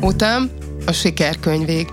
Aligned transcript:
Utam 0.00 0.50
a 0.86 0.92
sikerkönyvég. 0.92 1.88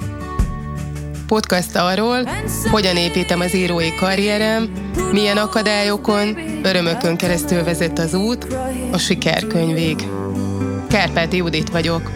Podcast 1.28 1.76
arról, 1.76 2.30
hogyan 2.72 2.96
építem 2.96 3.40
az 3.40 3.56
írói 3.56 3.96
karrierem, 3.96 4.64
milyen 5.12 5.38
akadályokon, 5.38 6.38
örömökön 6.64 7.18
keresztül 7.18 7.64
vezet 7.64 8.00
az 8.00 8.14
út, 8.14 8.48
a 8.92 8.98
sikerkönyvég. 8.98 10.08
Kárpáti 10.90 11.38
Judit 11.38 11.70
vagyok. 11.70 12.12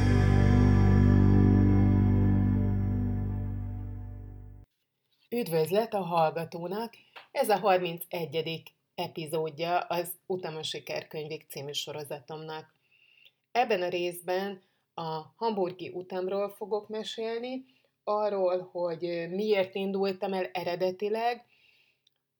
Üdvözlet 5.29 5.93
a 5.93 6.01
hallgatónak! 6.01 6.93
Ez 7.31 7.49
a 7.49 7.57
31. 7.59 8.76
epizódja 8.97 9.79
az 9.79 10.11
Utam 10.25 10.55
a 10.55 10.63
című 11.47 11.71
sorozatomnak. 11.71 12.73
Ebben 13.51 13.81
a 13.81 13.89
részben 13.89 14.61
a 14.93 15.21
hamburgi 15.35 15.89
utamról 15.89 16.49
fogok 16.49 16.87
mesélni, 16.87 17.65
arról, 18.03 18.69
hogy 18.71 19.27
miért 19.29 19.75
indultam 19.75 20.33
el 20.33 20.45
eredetileg, 20.45 21.45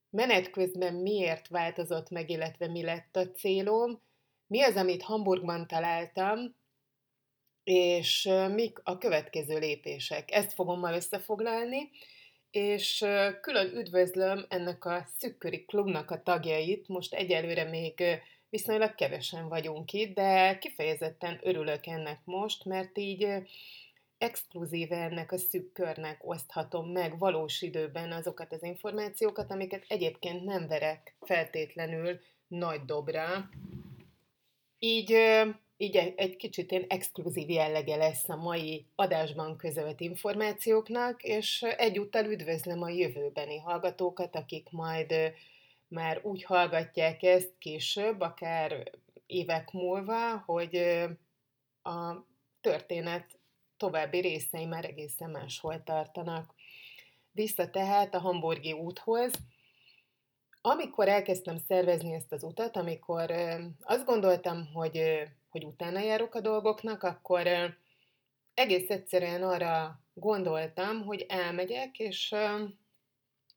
menet 0.09 0.49
közben 0.49 0.93
miért 0.93 1.47
változott 1.47 2.09
meg, 2.09 2.29
illetve 2.29 2.67
mi 2.67 2.83
lett 2.83 3.15
a 3.15 3.31
célom, 3.31 4.01
mi 4.47 4.61
az, 4.61 4.75
amit 4.75 5.03
Hamburgban 5.03 5.67
találtam, 5.67 6.55
és 7.63 8.29
mik 8.53 8.79
a 8.83 8.97
következő 8.97 9.59
lépések. 9.59 10.31
Ezt 10.31 10.53
fogom 10.53 10.79
ma 10.79 10.93
összefoglalni, 10.93 11.89
és 12.51 13.05
külön 13.41 13.75
üdvözlöm 13.75 14.45
ennek 14.49 14.85
a 14.85 15.07
szükköri 15.17 15.65
klubnak 15.65 16.11
a 16.11 16.23
tagjait. 16.23 16.87
Most 16.87 17.13
egyelőre 17.13 17.63
még 17.63 18.03
viszonylag 18.49 18.95
kevesen 18.95 19.47
vagyunk 19.47 19.93
itt, 19.93 20.15
de 20.15 20.57
kifejezetten 20.57 21.39
örülök 21.43 21.87
ennek 21.87 22.19
most, 22.23 22.65
mert 22.65 22.97
így 22.97 23.27
exkluzíve 24.17 24.95
ennek 24.95 25.31
a 25.31 25.37
szűk 25.37 25.73
körnek 25.73 26.27
oszthatom 26.27 26.91
meg 26.91 27.19
valós 27.19 27.61
időben 27.61 28.11
azokat 28.11 28.51
az 28.53 28.63
információkat, 28.63 29.51
amiket 29.51 29.85
egyébként 29.87 30.43
nem 30.43 30.67
verek 30.67 31.15
feltétlenül 31.21 32.19
nagy 32.47 32.81
dobra. 32.85 33.49
Így 34.79 35.17
így 35.77 35.95
egy 35.95 36.35
kicsit 36.35 36.71
én 36.71 36.85
exkluzív 36.87 37.49
jellege 37.49 37.95
lesz 37.95 38.29
a 38.29 38.35
mai 38.35 38.85
adásban 38.95 39.57
közölt 39.57 39.99
információknak, 39.99 41.23
és 41.23 41.61
egyúttal 41.61 42.25
üdvözlöm 42.25 42.81
a 42.81 42.89
jövőbeni 42.89 43.57
hallgatókat, 43.57 44.35
akik 44.35 44.69
majd 44.71 45.13
már 45.87 46.19
úgy 46.23 46.43
hallgatják 46.43 47.23
ezt 47.23 47.53
később, 47.57 48.21
akár 48.21 48.91
évek 49.25 49.71
múlva, 49.71 50.37
hogy 50.45 50.75
a 51.83 52.25
történet 52.61 53.39
további 53.77 54.19
részei 54.19 54.65
már 54.65 54.85
egészen 54.85 55.29
máshol 55.29 55.83
tartanak. 55.83 56.53
Vissza 57.31 57.69
tehát 57.69 58.15
a 58.15 58.19
hamburgi 58.19 58.71
úthoz, 58.71 59.31
amikor 60.61 61.07
elkezdtem 61.07 61.57
szervezni 61.57 62.13
ezt 62.13 62.31
az 62.31 62.43
utat, 62.43 62.77
amikor 62.77 63.31
azt 63.81 64.05
gondoltam, 64.05 64.69
hogy 64.73 65.27
hogy 65.57 65.65
utána 65.65 65.99
járok 65.99 66.35
a 66.35 66.41
dolgoknak, 66.41 67.03
akkor 67.03 67.47
egész 68.53 68.89
egyszerűen 68.89 69.43
arra 69.43 69.99
gondoltam, 70.13 71.05
hogy 71.05 71.25
elmegyek, 71.29 71.99
és, 71.99 72.35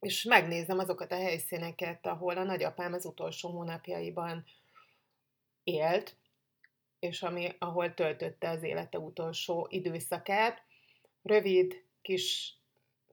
és 0.00 0.24
megnézem 0.24 0.78
azokat 0.78 1.12
a 1.12 1.16
helyszíneket, 1.16 2.06
ahol 2.06 2.36
a 2.36 2.42
nagyapám 2.42 2.92
az 2.92 3.04
utolsó 3.04 3.50
hónapjaiban 3.50 4.44
élt, 5.64 6.16
és 6.98 7.22
ami, 7.22 7.48
ahol 7.58 7.94
töltötte 7.94 8.48
az 8.48 8.62
élete 8.62 8.98
utolsó 8.98 9.66
időszakát. 9.70 10.62
Rövid 11.22 11.84
kis 12.02 12.54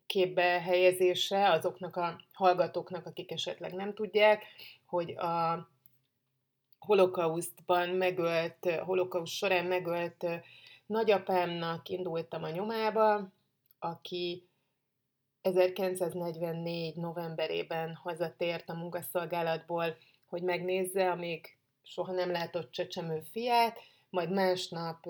képbe 0.06 0.62
helyezése 0.62 1.50
azoknak 1.50 1.96
a 1.96 2.22
hallgatóknak, 2.34 3.06
akik 3.06 3.32
esetleg 3.32 3.74
nem 3.74 3.94
tudják, 3.94 4.44
hogy 4.86 5.12
a 5.12 5.68
holokausztban 6.88 7.90
megölt, 7.90 8.70
holokauszt 8.86 9.34
során 9.34 9.66
megölt 9.66 10.26
nagyapámnak 10.86 11.90
indultam 11.90 12.44
a 12.44 12.50
nyomába, 12.50 13.34
aki 13.80 14.50
1944. 15.42 16.96
novemberében 16.96 17.96
hazatért 17.96 18.70
a 18.70 18.74
munkaszolgálatból, 18.74 19.98
hogy 20.26 20.42
megnézze, 20.42 21.12
amíg 21.12 21.58
soha 21.84 22.12
nem 22.12 22.32
látott 22.32 22.72
csecsemő 22.72 23.22
fiát, 23.32 23.80
majd 24.10 24.32
másnap 24.32 25.06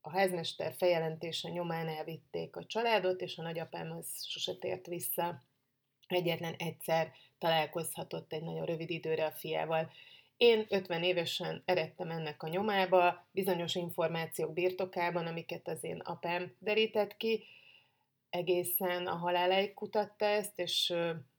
a 0.00 0.10
házmester 0.10 0.74
feljelentése 0.76 1.48
nyomán 1.48 1.88
elvitték 1.88 2.56
a 2.56 2.64
családot, 2.64 3.20
és 3.20 3.38
a 3.38 3.42
nagyapám 3.42 3.90
az 3.90 4.24
sose 4.26 4.54
tért 4.54 4.86
vissza. 4.86 5.44
Egyetlen 6.06 6.54
egyszer 6.58 7.12
találkozhatott 7.38 8.32
egy 8.32 8.42
nagyon 8.42 8.64
rövid 8.64 8.90
időre 8.90 9.26
a 9.26 9.30
fiával. 9.30 9.90
Én 10.42 10.66
50 10.68 11.02
évesen 11.02 11.62
eredtem 11.64 12.10
ennek 12.10 12.42
a 12.42 12.48
nyomába, 12.48 13.26
bizonyos 13.30 13.74
információk 13.74 14.52
birtokában, 14.52 15.26
amiket 15.26 15.68
az 15.68 15.84
én 15.84 16.00
apám 16.04 16.56
derített 16.58 17.16
ki, 17.16 17.44
egészen 18.30 19.06
a 19.06 19.14
haláláig 19.14 19.74
kutatta 19.74 20.24
ezt, 20.24 20.58
és 20.58 20.94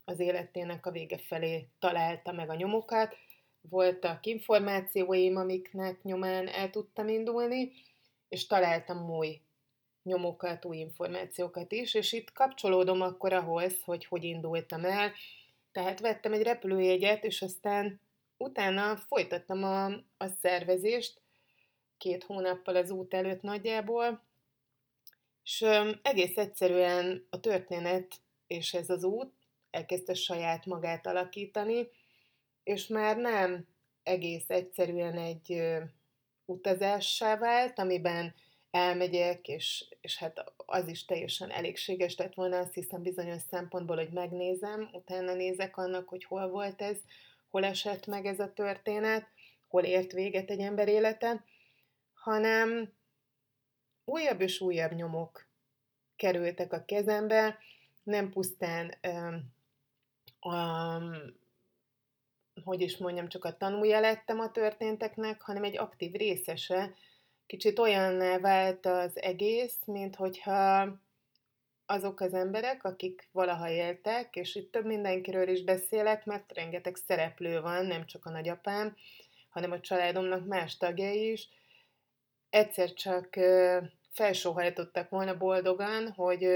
az 0.06 0.20
életének 0.20 0.86
a 0.86 0.92
vége 0.92 1.18
felé 1.18 1.68
találta 1.80 2.32
meg 2.32 2.50
a 2.50 2.56
nyomokat. 2.56 3.16
Voltak 3.62 4.26
információim, 4.26 5.36
amiknek 5.36 6.04
nyomán 6.04 6.48
el 6.48 6.70
tudtam 6.70 7.08
indulni, 7.08 7.72
és 8.30 8.48
találtam 8.48 9.10
új 9.10 9.42
nyomokat, 10.04 10.66
új 10.66 10.78
információkat 10.78 11.72
is, 11.72 11.94
és 11.94 12.14
itt 12.14 12.32
kapcsolódom 12.32 13.02
akkor 13.02 13.34
ahhoz, 13.34 13.84
hogy 13.84 14.06
hogy 14.06 14.24
indultam 14.24 14.86
el. 14.86 15.12
Tehát 15.72 16.00
vettem 16.00 16.34
egy 16.34 16.44
repülőjegyet, 16.44 17.24
és 17.24 17.42
aztán 17.42 18.02
utána 18.38 18.96
folytattam 18.98 19.64
a, 19.64 19.86
a 20.18 20.28
szervezést, 20.42 21.22
két 21.98 22.24
hónappal 22.24 22.76
az 22.76 22.90
út 22.90 23.14
előtt 23.14 23.42
nagyjából, 23.42 24.24
és 25.44 25.66
egész 26.02 26.38
egyszerűen 26.38 27.28
a 27.30 27.40
történet 27.40 28.22
és 28.48 28.74
ez 28.74 28.90
az 28.90 29.04
út 29.04 29.34
elkezdte 29.70 30.14
saját 30.14 30.66
magát 30.66 31.08
alakítani, 31.08 31.88
és 32.64 32.88
már 32.88 33.18
nem 33.18 33.68
egész 34.04 34.50
egyszerűen 34.50 35.18
egy 35.18 35.64
utazássá 36.46 37.38
vált, 37.38 37.80
amiben 37.80 38.34
elmegyek, 38.72 39.48
és, 39.48 39.86
és 40.02 40.18
hát 40.18 40.54
az 40.66 40.88
is 40.88 41.06
teljesen 41.06 41.50
elégséges 41.50 42.18
lett 42.18 42.34
volna, 42.34 42.58
azt 42.58 42.74
hiszem 42.74 43.02
bizonyos 43.02 43.42
szempontból, 43.42 43.96
hogy 43.96 44.12
megnézem, 44.12 44.90
utána 44.92 45.34
nézek 45.34 45.78
annak, 45.78 46.10
hogy 46.10 46.24
hol 46.24 46.50
volt 46.50 46.82
ez, 46.82 46.98
hol 47.54 47.66
esett 47.66 48.06
meg 48.06 48.26
ez 48.26 48.40
a 48.40 48.54
történet, 48.54 49.28
hol 49.68 49.84
ért 49.84 50.12
véget 50.12 50.50
egy 50.50 50.60
ember 50.60 50.88
élete, 50.88 51.44
hanem 52.14 52.94
újabb 54.06 54.42
és 54.42 54.62
újabb 54.62 54.92
nyomok 54.92 55.48
kerültek 56.16 56.74
a 56.74 56.86
kezembe, 56.86 57.58
nem 58.04 58.30
pusztán 58.30 58.94
um, 59.08 59.54
um, 60.52 61.14
hogy 62.64 62.82
is 62.82 62.98
mondjam, 62.98 63.28
csak 63.28 63.46
a 63.46 63.58
tanúja 63.58 64.00
lettem 64.00 64.40
a 64.40 64.52
történteknek, 64.52 65.42
hanem 65.42 65.64
egy 65.64 65.78
aktív 65.78 66.12
részese. 66.12 66.94
Kicsit 67.46 67.80
olyanná 67.80 68.38
vált 68.38 68.86
az 68.86 69.22
egész, 69.22 69.78
mint 69.86 70.16
hogyha 70.16 70.94
azok 71.86 72.20
az 72.20 72.34
emberek, 72.34 72.84
akik 72.84 73.28
valaha 73.32 73.70
éltek, 73.70 74.36
és 74.36 74.56
itt 74.56 74.72
több 74.72 74.86
mindenkiről 74.86 75.48
is 75.48 75.64
beszélek, 75.64 76.26
mert 76.26 76.54
rengeteg 76.54 76.96
szereplő 76.96 77.62
van, 77.62 77.86
nem 77.86 78.06
csak 78.06 78.26
a 78.26 78.30
nagyapám, 78.30 78.96
hanem 79.50 79.72
a 79.72 79.80
családomnak 79.80 80.46
más 80.46 80.78
tagjai 80.78 81.32
is, 81.32 81.50
egyszer 82.50 82.94
csak 82.94 83.30
felsóhajtottak 84.12 85.10
volna 85.10 85.38
boldogan, 85.38 86.12
hogy, 86.12 86.48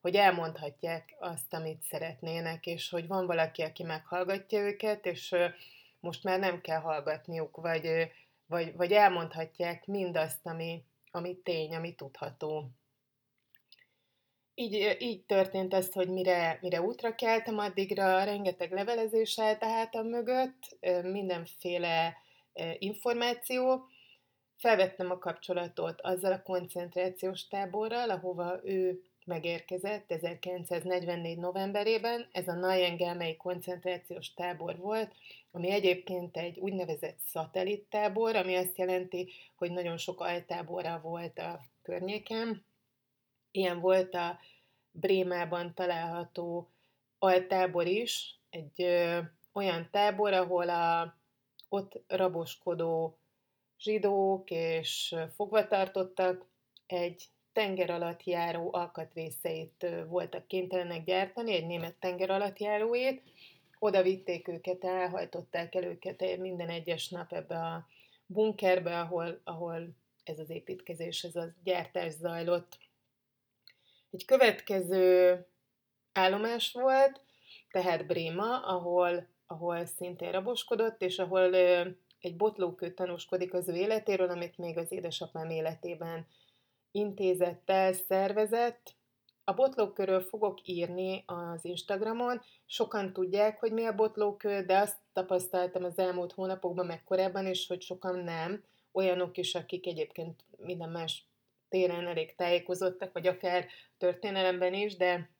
hogy 0.00 0.14
elmondhatják 0.14 1.14
azt, 1.18 1.54
amit 1.54 1.82
szeretnének, 1.82 2.66
és 2.66 2.90
hogy 2.90 3.06
van 3.06 3.26
valaki, 3.26 3.62
aki 3.62 3.82
meghallgatja 3.82 4.60
őket, 4.60 5.06
és 5.06 5.34
most 6.00 6.24
már 6.24 6.38
nem 6.38 6.60
kell 6.60 6.80
hallgatniuk, 6.80 7.56
vagy, 7.56 8.10
vagy, 8.46 8.76
vagy 8.76 8.92
elmondhatják 8.92 9.86
mindazt, 9.86 10.46
ami, 10.46 10.84
ami 11.10 11.36
tény, 11.36 11.74
ami 11.74 11.94
tudható 11.94 12.70
így, 14.58 14.96
így 14.98 15.24
történt 15.24 15.74
ez, 15.74 15.92
hogy 15.92 16.08
mire, 16.08 16.58
mire 16.60 16.80
útra 16.80 17.14
keltem, 17.14 17.58
addigra 17.58 18.24
rengeteg 18.24 18.72
levelezés 18.72 19.38
állt 19.38 19.94
a 19.94 20.02
mögött, 20.02 20.78
mindenféle 21.02 22.16
információ. 22.78 23.88
Felvettem 24.56 25.10
a 25.10 25.18
kapcsolatot 25.18 26.00
azzal 26.00 26.32
a 26.32 26.42
koncentrációs 26.42 27.46
táborral, 27.46 28.10
ahova 28.10 28.60
ő 28.64 29.02
megérkezett 29.24 30.12
1944. 30.12 31.38
novemberében. 31.38 32.28
Ez 32.32 32.48
a 32.48 32.54
Nayengelmei 32.54 33.36
koncentrációs 33.36 34.34
tábor 34.34 34.76
volt, 34.76 35.14
ami 35.50 35.70
egyébként 35.70 36.36
egy 36.36 36.58
úgynevezett 36.58 37.18
szatellittábor, 37.24 38.36
ami 38.36 38.54
azt 38.54 38.78
jelenti, 38.78 39.32
hogy 39.56 39.70
nagyon 39.70 39.96
sok 39.96 40.20
altábora 40.20 41.00
volt 41.02 41.38
a 41.38 41.60
környéken. 41.82 42.64
Ilyen 43.56 43.80
volt 43.80 44.14
a 44.14 44.38
Brémában 44.90 45.74
található 45.74 46.70
altábor 47.18 47.86
is, 47.86 48.38
egy 48.50 48.82
ö, 48.82 49.18
olyan 49.52 49.88
tábor, 49.90 50.32
ahol 50.32 50.68
a 50.68 51.16
ott 51.68 52.02
raboskodó 52.06 53.18
zsidók 53.78 54.50
és 54.50 55.14
fogvatartottak 55.34 56.46
egy 56.86 57.24
tenger 57.52 57.90
alatt 57.90 58.24
járó 58.24 58.68
alkatrészeit 58.72 59.86
voltak 60.08 60.46
kénytelenek 60.46 61.04
gyártani, 61.04 61.54
egy 61.54 61.66
német 61.66 61.94
tenger 61.94 62.30
alatt 62.30 62.58
járóét. 62.58 63.22
Oda 63.78 64.02
vitték 64.02 64.48
őket, 64.48 64.84
elhajtották 64.84 65.74
el 65.74 65.84
őket 65.84 66.36
minden 66.38 66.68
egyes 66.68 67.08
nap 67.08 67.32
ebbe 67.32 67.56
a 67.58 67.86
bunkerbe, 68.26 69.00
ahol, 69.00 69.40
ahol 69.44 69.88
ez 70.24 70.38
az 70.38 70.50
építkezés, 70.50 71.24
ez 71.24 71.36
a 71.36 71.54
gyártás 71.64 72.12
zajlott. 72.12 72.78
Egy 74.16 74.24
következő 74.24 75.46
állomás 76.12 76.72
volt, 76.72 77.20
tehát 77.70 78.06
Bréma, 78.06 78.66
ahol, 78.66 79.28
ahol 79.46 79.86
szintén 79.86 80.32
raboskodott, 80.32 81.02
és 81.02 81.18
ahol 81.18 81.54
egy 82.20 82.36
botlókő 82.36 82.94
tanúskodik 82.94 83.54
az 83.54 83.68
ő 83.68 83.74
életéről, 83.74 84.30
amit 84.30 84.58
még 84.58 84.78
az 84.78 84.92
édesapám 84.92 85.50
életében 85.50 86.26
intézettel 86.90 87.92
szervezett. 87.92 88.94
A 89.44 89.52
botlókörről 89.52 90.20
fogok 90.20 90.58
írni 90.64 91.24
az 91.26 91.64
Instagramon. 91.64 92.42
Sokan 92.66 93.12
tudják, 93.12 93.58
hogy 93.58 93.72
mi 93.72 93.84
a 93.84 93.94
botlókő, 93.94 94.62
de 94.62 94.78
azt 94.78 94.96
tapasztaltam 95.12 95.84
az 95.84 95.98
elmúlt 95.98 96.32
hónapokban, 96.32 96.86
meg 96.86 97.04
korábban 97.04 97.46
is, 97.46 97.66
hogy 97.66 97.82
sokan 97.82 98.18
nem. 98.18 98.64
Olyanok 98.92 99.36
is, 99.36 99.54
akik 99.54 99.86
egyébként 99.86 100.44
minden 100.56 100.90
más 100.90 101.26
téren 101.68 102.06
elég 102.06 102.34
tájékozottak, 102.34 103.12
vagy 103.12 103.26
akár 103.26 103.66
történelemben 103.98 104.74
is, 104.74 104.96
de 104.96 105.30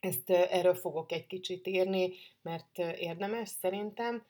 ezt 0.00 0.30
erről 0.30 0.74
fogok 0.74 1.12
egy 1.12 1.26
kicsit 1.26 1.66
írni, 1.66 2.12
mert 2.42 2.78
érdemes 2.78 3.48
szerintem. 3.48 4.26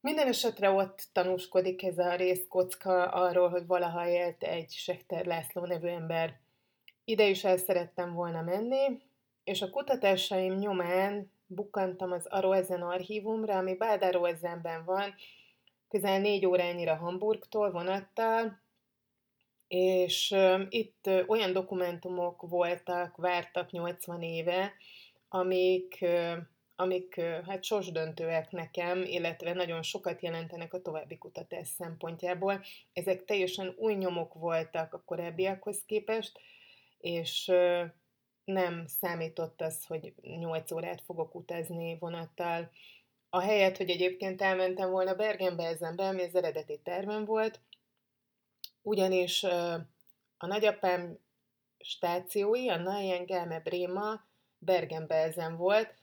Minden 0.00 0.26
esetre 0.26 0.70
ott 0.70 1.08
tanúskodik 1.12 1.82
ez 1.82 1.98
a 1.98 2.14
részkocka 2.14 3.04
arról, 3.04 3.48
hogy 3.48 3.66
valaha 3.66 4.08
élt 4.08 4.42
egy 4.42 4.70
Sekter 4.70 5.26
László 5.26 5.64
nevű 5.64 5.88
ember. 5.88 6.40
Ide 7.04 7.28
is 7.28 7.44
el 7.44 7.56
szerettem 7.56 8.12
volna 8.12 8.42
menni, 8.42 9.00
és 9.44 9.62
a 9.62 9.70
kutatásaim 9.70 10.54
nyomán 10.54 11.32
bukkantam 11.46 12.12
az 12.12 12.26
Aroezen 12.26 12.82
archívumra, 12.82 13.56
ami 13.56 13.74
Bádároezenben 13.74 14.84
van, 14.84 15.14
közel 15.88 16.20
négy 16.20 16.46
órányira 16.46 16.94
Hamburgtól 16.94 17.70
vonattal, 17.70 18.60
és 19.68 20.34
itt 20.68 21.10
olyan 21.26 21.52
dokumentumok 21.52 22.42
voltak, 22.48 23.16
vártak 23.16 23.70
80 23.70 24.22
éve, 24.22 24.72
amik 25.28 26.04
amik 26.80 27.20
hát 27.20 27.64
sorsdöntőek 27.64 28.50
nekem, 28.50 29.02
illetve 29.02 29.52
nagyon 29.52 29.82
sokat 29.82 30.22
jelentenek 30.22 30.74
a 30.74 30.80
további 30.80 31.18
kutatás 31.18 31.68
szempontjából. 31.68 32.64
Ezek 32.92 33.24
teljesen 33.24 33.74
új 33.76 33.94
nyomok 33.94 34.34
voltak 34.34 34.94
a 34.94 35.02
korábbiakhoz 35.04 35.82
képest, 35.86 36.40
és 36.98 37.52
nem 38.44 38.86
számított 38.86 39.60
az, 39.60 39.84
hogy 39.86 40.12
8 40.22 40.72
órát 40.72 41.00
fogok 41.00 41.34
utazni 41.34 41.96
vonattal. 41.98 42.70
A 43.30 43.40
helyet, 43.40 43.76
hogy 43.76 43.90
egyébként 43.90 44.42
elmentem 44.42 44.90
volna 44.90 45.14
Bergen-Belsenbe, 45.14 46.04
ami 46.04 46.22
az 46.22 46.34
eredeti 46.34 46.80
tervem 46.82 47.24
volt, 47.24 47.60
ugyanis 48.82 49.42
a 50.36 50.46
nagyapám 50.46 51.18
stációi, 51.78 52.68
a 52.68 52.76
Nayengelme 52.76 53.60
Bréma 53.60 54.26
Bergen-Belsen 54.58 55.56
volt, 55.56 55.94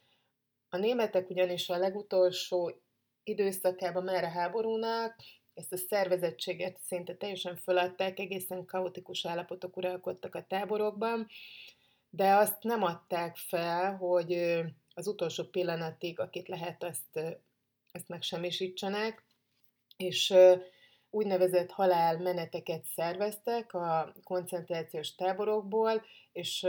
a 0.69 0.77
németek 0.77 1.29
ugyanis 1.29 1.69
a 1.69 1.77
legutolsó 1.77 2.81
időszakában 3.23 4.03
már 4.03 4.23
a 4.23 4.29
háborúnak 4.29 5.15
ezt 5.53 5.73
a 5.73 5.77
szervezettséget 5.77 6.79
szinte 6.81 7.15
teljesen 7.15 7.55
föladták, 7.55 8.19
egészen 8.19 8.65
kaotikus 8.65 9.25
állapotok 9.25 9.77
uralkodtak 9.77 10.35
a 10.35 10.45
táborokban, 10.47 11.27
de 12.09 12.33
azt 12.33 12.63
nem 12.63 12.83
adták 12.83 13.35
fel, 13.35 13.95
hogy 13.95 14.33
az 14.93 15.07
utolsó 15.07 15.43
pillanatig, 15.43 16.19
akit 16.19 16.47
lehet, 16.47 16.83
azt, 16.83 17.39
ezt 17.91 18.07
megsemmisítsenek, 18.07 19.23
és 19.97 20.33
úgynevezett 21.15 21.71
halálmeneteket 21.71 22.85
szerveztek 22.95 23.73
a 23.73 24.13
koncentrációs 24.23 25.15
táborokból, 25.15 26.05
és 26.31 26.67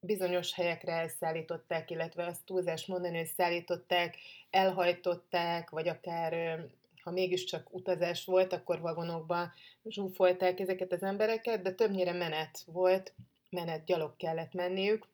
bizonyos 0.00 0.54
helyekre 0.54 0.92
elszállították, 0.92 1.90
illetve 1.90 2.26
azt 2.26 2.44
túlzás 2.44 2.86
mondani, 2.86 3.16
hogy 3.16 3.26
szállították, 3.36 4.16
elhajtották, 4.50 5.70
vagy 5.70 5.88
akár 5.88 6.60
ha 7.02 7.10
mégiscsak 7.10 7.74
utazás 7.74 8.24
volt, 8.24 8.52
akkor 8.52 8.80
vagonokba 8.80 9.52
zsúfolták 9.84 10.60
ezeket 10.60 10.92
az 10.92 11.02
embereket, 11.02 11.62
de 11.62 11.72
többnyire 11.72 12.12
menet 12.12 12.62
volt, 12.66 13.14
menet 13.48 13.84
gyalog 13.84 14.16
kellett 14.16 14.52
menniük, 14.52 15.08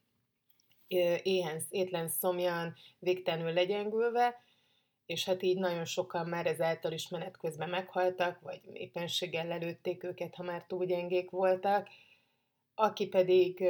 éhen, 1.23 1.61
étlen 1.71 2.09
szomjan, 2.09 2.75
végtelenül 2.99 3.53
legyengülve, 3.53 4.41
és 5.06 5.25
hát 5.25 5.43
így 5.43 5.58
nagyon 5.58 5.85
sokan 5.85 6.26
már 6.26 6.47
ezáltal 6.47 6.93
is 6.93 7.08
menet 7.08 7.37
közben 7.37 7.69
meghaltak, 7.69 8.41
vagy 8.41 8.61
éppenséggel 8.73 9.47
lelőtték 9.47 10.05
őket, 10.05 10.35
ha 10.35 10.43
már 10.43 10.64
túl 10.67 10.85
gyengék 10.85 11.31
voltak. 11.31 11.88
Aki 12.75 13.06
pedig 13.08 13.64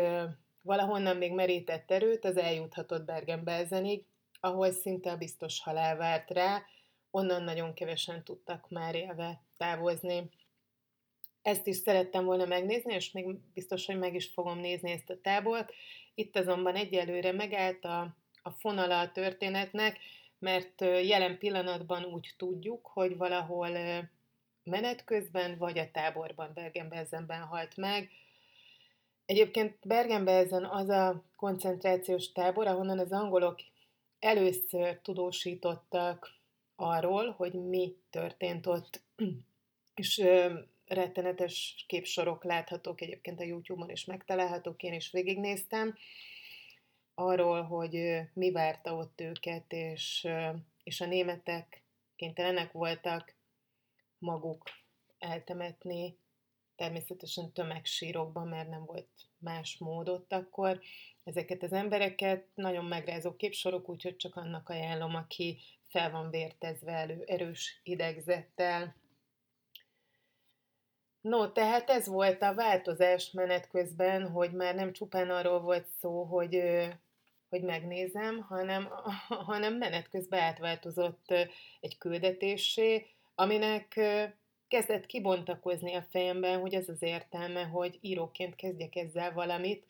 Valahonnan 0.67 1.17
még 1.17 1.33
merített 1.33 1.91
erőt, 1.91 2.25
az 2.25 2.37
eljuthatott 2.37 3.05
Bergen-Belsenig, 3.05 4.05
ahol 4.41 4.73
szinte 4.73 5.11
a 5.11 5.17
biztos 5.17 5.61
halál 5.61 5.97
várt 5.97 6.31
rá, 6.31 6.62
onnan 7.11 7.43
nagyon 7.43 7.75
kevesen 7.75 8.25
tudtak 8.25 8.69
már 8.69 8.94
élve 8.94 9.43
távozni. 9.56 10.31
Ezt 11.43 11.67
is 11.67 11.77
szerettem 11.77 12.25
volna 12.25 12.44
megnézni, 12.44 12.94
és 12.94 13.11
még 13.12 13.27
biztos, 13.55 13.87
hogy 13.87 13.99
meg 13.99 14.15
is 14.15 14.27
fogom 14.27 14.59
nézni 14.59 14.91
ezt 14.91 15.11
a 15.11 15.21
tábort. 15.21 15.73
Itt 16.15 16.37
azonban 16.37 16.75
egyelőre 16.75 17.32
megállt 17.32 17.85
a, 17.85 18.17
a 18.43 18.50
fonala 18.50 19.00
a 19.00 19.12
történetnek, 19.12 19.99
mert 20.38 20.81
jelen 20.81 21.39
pillanatban 21.39 22.05
úgy 22.05 22.34
tudjuk, 22.37 22.87
hogy 22.87 23.17
valahol 23.17 23.70
menet 24.65 25.05
közben 25.05 25.58
vagy 25.58 25.79
a 25.79 25.91
táborban, 25.91 26.51
Bergen-Belsenben 26.55 27.41
halt 27.41 27.77
meg, 27.77 28.10
Egyébként 29.27 29.77
Bergen-Belsen 29.87 30.65
az 30.65 30.89
a 30.89 31.25
koncentrációs 31.37 32.32
tábor, 32.32 32.67
ahonnan 32.67 32.99
az 32.99 33.13
angolok 33.13 33.60
először 34.19 35.01
tudósítottak 35.03 36.34
arról, 36.77 37.31
hogy 37.31 37.53
mi 37.53 37.96
történt 38.10 38.67
ott, 38.67 39.03
és 39.94 40.25
rettenetes 40.87 41.84
képsorok 41.89 42.44
láthatók, 42.44 43.01
egyébként 43.01 43.41
a 43.41 43.44
YouTube-on 43.44 43.91
is 43.91 44.05
megtalálhatók, 44.05 44.82
én 44.82 44.93
is 44.93 45.10
végignéztem, 45.10 45.94
arról, 47.19 47.63
hogy 47.63 48.20
mi 48.32 48.51
várta 48.51 48.94
ott 48.94 49.20
őket, 49.20 49.73
és, 49.73 50.29
és 50.82 51.01
a 51.01 51.06
németek 51.06 51.82
kénytelenek 52.17 52.73
voltak 52.73 53.35
maguk 54.19 54.63
eltemetni 55.19 56.19
természetesen 56.77 57.53
tömegsírokban, 57.53 58.49
mert 58.49 58.69
nem 58.69 58.85
volt 58.85 59.08
más 59.39 59.79
mód 59.79 60.08
ott 60.08 60.32
akkor. 60.32 60.81
Ezeket 61.25 61.63
az 61.63 61.73
embereket 61.73 62.46
nagyon 62.55 62.85
megrázó 62.85 63.37
képsorok, 63.37 63.89
úgyhogy 63.89 64.17
csak 64.17 64.37
annak 64.37 64.69
ajánlom, 64.69 65.15
aki 65.15 65.58
fel 65.89 66.11
van 66.11 66.31
vértezve 66.31 66.93
elő, 66.93 67.25
erős 67.27 67.81
idegzettel. 67.82 68.94
No, 71.20 71.53
tehát 71.53 71.91
ez 71.91 72.06
volt 72.06 72.43
a 72.43 72.55
változás 72.55 73.31
menet 73.31 73.69
közben, 73.69 74.31
hogy 74.31 74.53
már 74.53 74.75
nem 74.75 74.93
csupán 74.93 75.31
arról 75.31 75.61
volt 75.61 75.89
szó, 76.01 76.23
hogy, 76.25 76.63
hogy 77.48 77.62
megnézem, 77.62 78.41
hanem, 78.41 78.88
hanem 79.48 79.74
menet 79.74 80.08
közben 80.08 80.41
átváltozott 80.41 81.31
egy 81.81 81.98
küldetésé, 81.98 83.06
aminek 83.34 84.00
kezdett 84.69 85.06
kibontakozni 85.06 85.94
a 85.94 86.06
fejemben, 86.10 86.60
hogy 86.60 86.74
ez 86.74 86.88
az 86.88 87.03
értelme, 87.03 87.62
hogy 87.62 87.98
íróként 88.00 88.55
kezdjek 88.55 88.96
ezzel 88.96 89.32
valamit, 89.32 89.86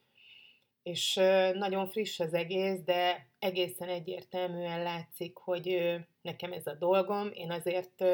és 0.83 1.15
nagyon 1.53 1.89
friss 1.89 2.21
az 2.21 2.35
egész, 2.35 2.81
de 2.85 3.29
egészen 3.39 3.89
egyértelműen 3.89 4.83
látszik, 4.83 5.37
hogy 5.37 5.97
nekem 6.23 6.53
ez 6.53 6.67
a 6.67 6.75
dolgom, 6.75 7.31
én 7.33 7.51
azért 7.51 8.05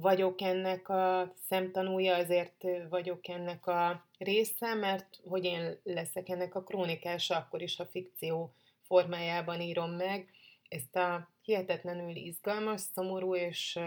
vagyok 0.00 0.40
ennek 0.40 0.88
a 0.88 1.32
szemtanúja, 1.48 2.14
azért 2.14 2.64
vagyok 2.88 3.28
ennek 3.28 3.66
a 3.66 4.08
része, 4.18 4.74
mert 4.74 5.20
hogy 5.24 5.44
én 5.44 5.80
leszek 5.82 6.28
ennek 6.28 6.54
a 6.54 6.62
krónikása, 6.62 7.36
akkor 7.36 7.62
is, 7.62 7.76
ha 7.76 7.86
fikció 7.86 8.54
formájában 8.82 9.60
írom 9.60 9.90
meg 9.90 10.30
ezt 10.68 10.96
a 10.96 11.28
hihetetlenül 11.42 12.16
izgalmas, 12.16 12.80
szomorú 12.80 13.34
és 13.34 13.78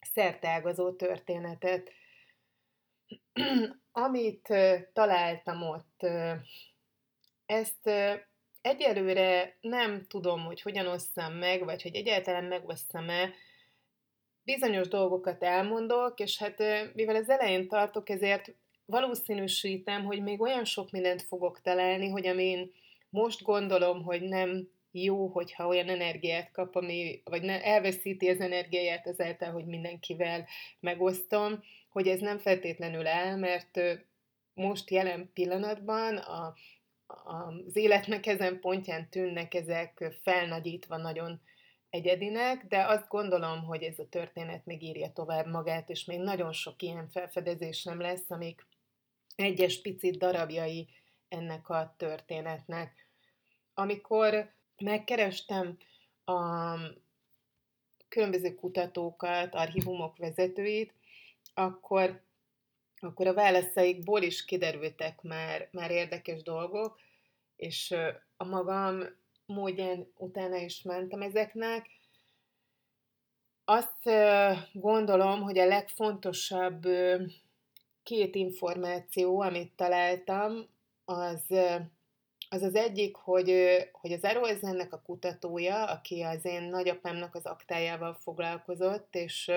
szerteágazó 0.00 0.92
történetet. 0.92 1.90
Amit 3.92 4.54
találtam 4.92 5.62
ott, 5.62 6.06
ezt 7.46 7.90
egyelőre 8.60 9.56
nem 9.60 10.06
tudom, 10.06 10.44
hogy 10.44 10.62
hogyan 10.62 10.86
osszam 10.86 11.32
meg, 11.32 11.64
vagy 11.64 11.82
hogy 11.82 11.94
egyáltalán 11.94 12.44
megosszam-e, 12.44 13.30
bizonyos 14.44 14.88
dolgokat 14.88 15.42
elmondok, 15.42 16.20
és 16.20 16.38
hát 16.38 16.58
mivel 16.94 17.16
az 17.16 17.28
elején 17.28 17.68
tartok, 17.68 18.08
ezért 18.08 18.54
valószínűsítem, 18.84 20.04
hogy 20.04 20.22
még 20.22 20.40
olyan 20.40 20.64
sok 20.64 20.90
mindent 20.90 21.22
fogok 21.22 21.60
találni, 21.60 22.08
hogy 22.08 22.26
amin 22.26 22.72
most 23.10 23.42
gondolom, 23.42 24.02
hogy 24.02 24.22
nem 24.22 24.68
jó, 24.90 25.26
hogyha 25.26 25.66
olyan 25.66 25.88
energiát 25.88 26.50
kap, 26.52 26.76
ami, 26.76 27.22
vagy 27.24 27.42
ne, 27.42 27.62
elveszíti 27.64 28.28
az 28.28 28.40
energiáját 28.40 29.06
ezáltal, 29.06 29.50
hogy 29.52 29.66
mindenkivel 29.66 30.46
megosztom, 30.80 31.62
hogy 31.88 32.08
ez 32.08 32.20
nem 32.20 32.38
feltétlenül 32.38 33.06
el, 33.06 33.36
mert 33.36 33.80
most 34.54 34.90
jelen 34.90 35.30
pillanatban 35.34 36.16
a, 36.16 36.54
a, 37.06 37.54
az 37.66 37.76
életnek 37.76 38.26
ezen 38.26 38.60
pontján 38.60 39.08
tűnnek 39.10 39.54
ezek 39.54 40.14
felnagyítva 40.22 40.96
nagyon 40.96 41.40
egyedinek, 41.92 42.66
de 42.66 42.86
azt 42.86 43.08
gondolom, 43.08 43.64
hogy 43.64 43.82
ez 43.82 43.98
a 43.98 44.08
történet 44.08 44.66
még 44.66 44.82
írja 44.82 45.12
tovább 45.12 45.46
magát, 45.46 45.90
és 45.90 46.04
még 46.04 46.18
nagyon 46.18 46.52
sok 46.52 46.82
ilyen 46.82 47.08
felfedezés 47.08 47.84
nem 47.84 48.00
lesz, 48.00 48.30
amik 48.30 48.66
egyes 49.36 49.80
picit 49.80 50.18
darabjai 50.18 50.88
ennek 51.28 51.68
a 51.68 51.94
történetnek. 51.96 53.08
Amikor 53.74 54.52
megkerestem 54.76 55.76
a 56.24 56.74
különböző 58.08 58.54
kutatókat, 58.54 59.54
archívumok 59.54 60.16
vezetőit, 60.16 60.94
akkor, 61.54 62.22
akkor 63.00 63.26
a 63.26 63.34
válaszaikból 63.34 64.22
is 64.22 64.44
kiderültek 64.44 65.22
már, 65.22 65.68
már 65.72 65.90
érdekes 65.90 66.42
dolgok, 66.42 67.00
és 67.56 67.94
a 68.36 68.44
magam 68.44 69.20
módján 69.52 70.12
utána 70.16 70.56
is 70.56 70.82
mentem 70.82 71.22
ezeknek. 71.22 71.86
Azt 73.64 74.10
gondolom, 74.72 75.42
hogy 75.42 75.58
a 75.58 75.66
legfontosabb 75.66 76.86
két 78.02 78.34
információ, 78.34 79.40
amit 79.40 79.72
találtam, 79.76 80.68
az 81.04 81.54
az 82.52 82.62
az 82.62 82.74
egyik, 82.74 83.16
hogy, 83.16 83.76
hogy 83.92 84.12
az 84.12 84.24
Erozennek 84.24 84.92
a 84.92 85.02
kutatója, 85.02 85.84
aki 85.84 86.22
az 86.22 86.44
én 86.44 86.62
nagyapámnak 86.62 87.34
az 87.34 87.44
aktájával 87.44 88.14
foglalkozott, 88.14 89.14
és 89.14 89.50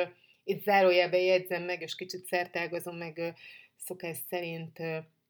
itt 0.43 0.63
zárójelbe 0.63 1.17
jegyzem 1.17 1.63
meg, 1.63 1.81
és 1.81 1.95
kicsit 1.95 2.25
szertágozom 2.25 2.95
meg 2.95 3.35
szokás 3.75 4.17
szerint 4.29 4.79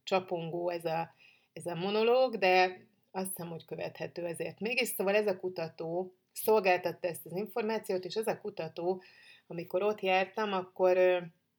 csapongó 0.04 0.70
ez 0.70 0.86
a, 0.86 1.14
ez 1.54 1.66
a 1.66 1.76
monológ, 1.76 2.38
de 2.38 2.86
azt 3.16 3.28
hiszem, 3.28 3.50
hogy 3.50 3.66
követhető 3.66 4.26
ezért 4.26 4.60
mégis. 4.60 4.88
Szóval 4.88 5.16
ez 5.16 5.28
a 5.28 5.40
kutató 5.40 6.16
szolgáltatta 6.34 7.08
ezt 7.08 7.26
az 7.26 7.36
információt, 7.36 8.06
és 8.06 8.16
ez 8.16 8.28
a 8.28 8.40
kutató, 8.42 9.02
amikor 9.48 9.84
ott 9.84 10.02
jártam, 10.02 10.54
akkor 10.54 10.98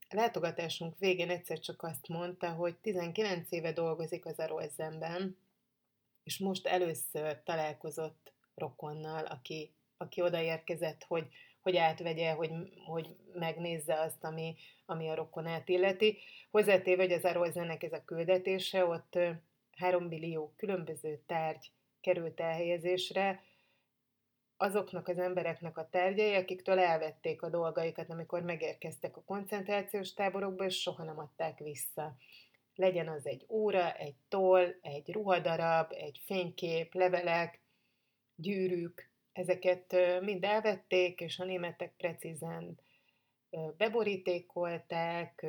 látogatásunk 0.09 0.99
végén 0.99 1.31
egyszer 1.31 1.59
csak 1.59 1.83
azt 1.83 2.09
mondta, 2.09 2.51
hogy 2.51 2.77
19 2.77 3.53
éve 3.53 3.73
dolgozik 3.73 4.27
az 4.27 4.39
Arolzenben, 4.39 5.37
és 6.23 6.39
most 6.39 6.67
először 6.67 7.43
találkozott 7.45 8.33
rokonnal, 8.55 9.25
aki, 9.25 9.75
aki 9.97 10.23
odaérkezett, 10.23 11.05
hogy, 11.05 11.27
hogy 11.61 11.77
átvegye, 11.77 12.33
hogy, 12.33 12.51
hogy 12.87 13.17
megnézze 13.35 14.01
azt, 14.01 14.25
ami, 14.25 14.57
ami 14.87 15.09
a 15.09 15.15
rokonát 15.15 15.69
illeti. 15.69 16.19
Hozzátéve, 16.51 17.03
hogy 17.03 17.13
az 17.13 17.25
Arolzennek 17.25 17.83
ez 17.83 17.93
a 17.93 18.05
küldetése, 18.05 18.85
ott 18.85 19.19
3 19.76 20.04
millió 20.04 20.52
különböző 20.56 21.23
tárgy 21.26 21.71
került 22.00 22.40
elhelyezésre, 22.40 23.42
azoknak 24.56 25.09
az 25.09 25.18
embereknek 25.18 25.76
a 25.76 25.88
tárgyai, 25.88 26.35
akiktől 26.35 26.78
elvették 26.78 27.42
a 27.42 27.49
dolgaikat, 27.49 28.11
amikor 28.11 28.42
megérkeztek 28.42 29.16
a 29.16 29.23
koncentrációs 29.25 30.14
táborokba, 30.14 30.64
és 30.64 30.80
soha 30.80 31.04
nem 31.04 31.18
adták 31.18 31.59
vissza. 31.59 32.16
Legyen 32.75 33.09
az 33.09 33.26
egy 33.26 33.45
óra, 33.49 33.92
egy 33.92 34.16
toll, 34.28 34.75
egy 34.83 35.12
ruhadarab, 35.12 35.92
egy 35.92 36.21
fénykép, 36.25 36.95
levelek, 36.95 37.61
gyűrűk, 38.35 39.11
ezeket 39.33 39.97
mind 40.21 40.45
elvették, 40.45 41.21
és 41.21 41.38
a 41.38 41.45
németek 41.45 41.95
precízen 41.97 42.78
beborítékolták, 43.76 45.47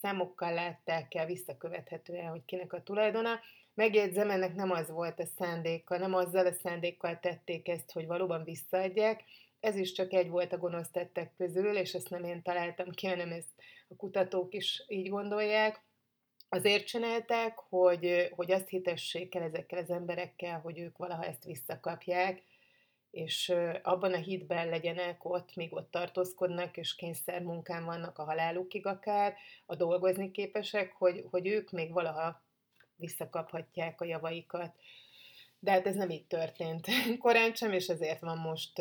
számokkal 0.00 0.52
látták 0.52 1.14
el 1.14 1.26
visszakövethetően, 1.26 2.28
hogy 2.28 2.44
kinek 2.44 2.72
a 2.72 2.82
tulajdona. 2.82 3.40
Megjegyzem, 3.74 4.30
ennek 4.30 4.54
nem 4.54 4.70
az 4.70 4.90
volt 4.90 5.20
a 5.20 5.26
szándéka, 5.26 5.98
nem 5.98 6.14
azzal 6.14 6.46
a 6.46 6.52
szándékkal 6.52 7.18
tették 7.20 7.68
ezt, 7.68 7.92
hogy 7.92 8.06
valóban 8.06 8.44
visszaadják, 8.44 9.24
ez 9.60 9.76
is 9.76 9.92
csak 9.92 10.12
egy 10.12 10.28
volt 10.28 10.52
a 10.52 10.58
gonosz 10.58 10.90
tettek 10.90 11.32
közül, 11.36 11.76
és 11.76 11.94
ezt 11.94 12.10
nem 12.10 12.24
én 12.24 12.42
találtam 12.42 12.90
ki, 12.90 13.06
hanem 13.06 13.30
ezt 13.32 13.50
a 13.88 13.96
kutatók 13.96 14.54
is 14.54 14.84
így 14.88 15.08
gondolják. 15.08 15.80
Azért 16.48 16.86
csinálták, 16.86 17.58
hogy, 17.58 18.32
hogy 18.36 18.50
azt 18.50 18.68
hitessék 18.68 19.34
el 19.34 19.42
ezekkel 19.42 19.78
az 19.78 19.90
emberekkel, 19.90 20.60
hogy 20.60 20.78
ők 20.78 20.96
valaha 20.96 21.24
ezt 21.24 21.44
visszakapják, 21.44 22.42
és 23.10 23.54
abban 23.82 24.12
a 24.12 24.16
hitben 24.16 24.68
legyenek 24.68 25.24
ott, 25.24 25.54
míg 25.54 25.72
ott 25.72 25.90
tartózkodnak, 25.90 26.76
és 26.76 26.94
kényszermunkán 26.94 27.84
vannak 27.84 28.18
a 28.18 28.24
halálukig 28.24 28.86
akár, 28.86 29.34
a 29.66 29.74
dolgozni 29.74 30.30
képesek, 30.30 30.92
hogy, 30.92 31.24
hogy 31.30 31.46
ők 31.46 31.70
még 31.70 31.92
valaha 31.92 32.42
visszakaphatják 33.00 34.00
a 34.00 34.04
javaikat. 34.04 34.72
De 35.58 35.70
hát 35.70 35.86
ez 35.86 35.94
nem 35.94 36.10
így 36.10 36.26
történt 36.26 36.86
korán 37.18 37.54
sem, 37.54 37.72
és 37.72 37.88
ezért 37.88 38.20
van 38.20 38.38
most 38.38 38.78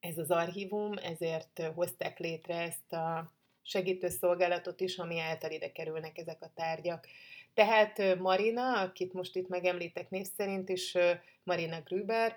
ez 0.00 0.18
az 0.18 0.30
archívum, 0.30 0.92
ezért 0.96 1.62
hozták 1.74 2.18
létre 2.18 2.54
ezt 2.60 2.92
a 2.92 3.32
segítőszolgálatot 3.62 4.80
is, 4.80 4.98
ami 4.98 5.18
által 5.18 5.50
ide 5.50 5.72
kerülnek 5.72 6.18
ezek 6.18 6.42
a 6.42 6.50
tárgyak. 6.54 7.06
Tehát 7.54 8.18
Marina, 8.18 8.80
akit 8.80 9.12
most 9.12 9.36
itt 9.36 9.48
megemlítek 9.48 10.10
név 10.10 10.26
szerint 10.36 10.68
is, 10.68 10.96
Marina 11.42 11.80
Grüber, 11.80 12.36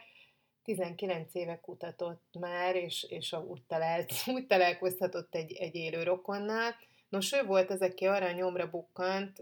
19 0.63 1.36
éve 1.36 1.60
kutatott 1.60 2.36
már, 2.39 2.75
és, 2.75 3.05
és 3.10 3.34
úgy, 3.48 3.62
talált, 3.67 4.12
úgy 4.36 4.48
találkozhatott 4.48 5.36
egy, 5.36 5.53
egy 5.53 5.75
élő 5.75 6.03
rokonnal. 6.03 6.75
Nos, 7.10 7.34
ő 7.34 7.43
volt 7.43 7.70
az, 7.70 7.82
aki 7.82 8.05
arra 8.05 8.32
nyomra 8.32 8.70
bukkant, 8.70 9.39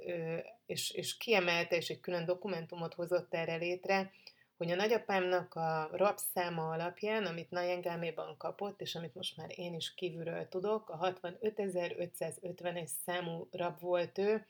és, 0.71 0.91
és 0.91 1.17
kiemelte, 1.17 1.75
és 1.75 1.89
egy 1.89 1.99
külön 1.99 2.25
dokumentumot 2.25 2.93
hozott 2.93 3.33
erre 3.33 3.55
létre, 3.55 4.11
hogy 4.57 4.71
a 4.71 4.75
nagyapámnak 4.75 5.53
a 5.55 5.89
rabszáma 5.91 6.69
alapján, 6.69 7.25
amit 7.25 7.49
Najengáméban 7.49 8.37
kapott, 8.37 8.81
és 8.81 8.95
amit 8.95 9.15
most 9.15 9.37
már 9.37 9.59
én 9.59 9.73
is 9.73 9.93
kívülről 9.93 10.47
tudok, 10.47 10.89
a 10.89 11.13
65.551 11.21 12.85
számú 13.05 13.47
rab 13.51 13.79
volt 13.79 14.17
ő, 14.17 14.45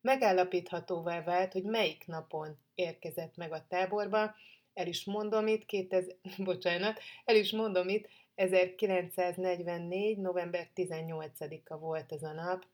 megállapíthatóvá 0.00 1.22
vált, 1.22 1.52
hogy 1.52 1.64
melyik 1.64 2.06
napon 2.06 2.58
érkezett 2.74 3.36
meg 3.36 3.52
a 3.52 3.66
táborba, 3.68 4.34
el 4.74 4.86
is 4.86 5.04
mondom 5.04 5.46
itt, 5.46 5.66
2000, 5.66 6.16
bocsánat, 6.38 7.00
el 7.24 7.36
is 7.36 7.52
mondom 7.52 7.88
itt, 7.88 8.08
1944. 8.34 10.18
november 10.18 10.68
18-a 10.74 11.78
volt 11.78 12.12
az 12.12 12.22
a 12.22 12.32
nap, 12.32 12.64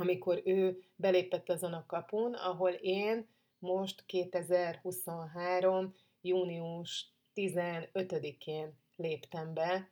amikor 0.00 0.42
ő 0.44 0.82
belépett 0.96 1.48
azon 1.48 1.72
a 1.72 1.86
kapun, 1.86 2.34
ahol 2.34 2.70
én 2.70 3.26
most 3.58 4.04
2023. 4.06 5.94
június 6.20 7.12
15-én 7.34 8.78
léptem 8.96 9.54
be, 9.54 9.90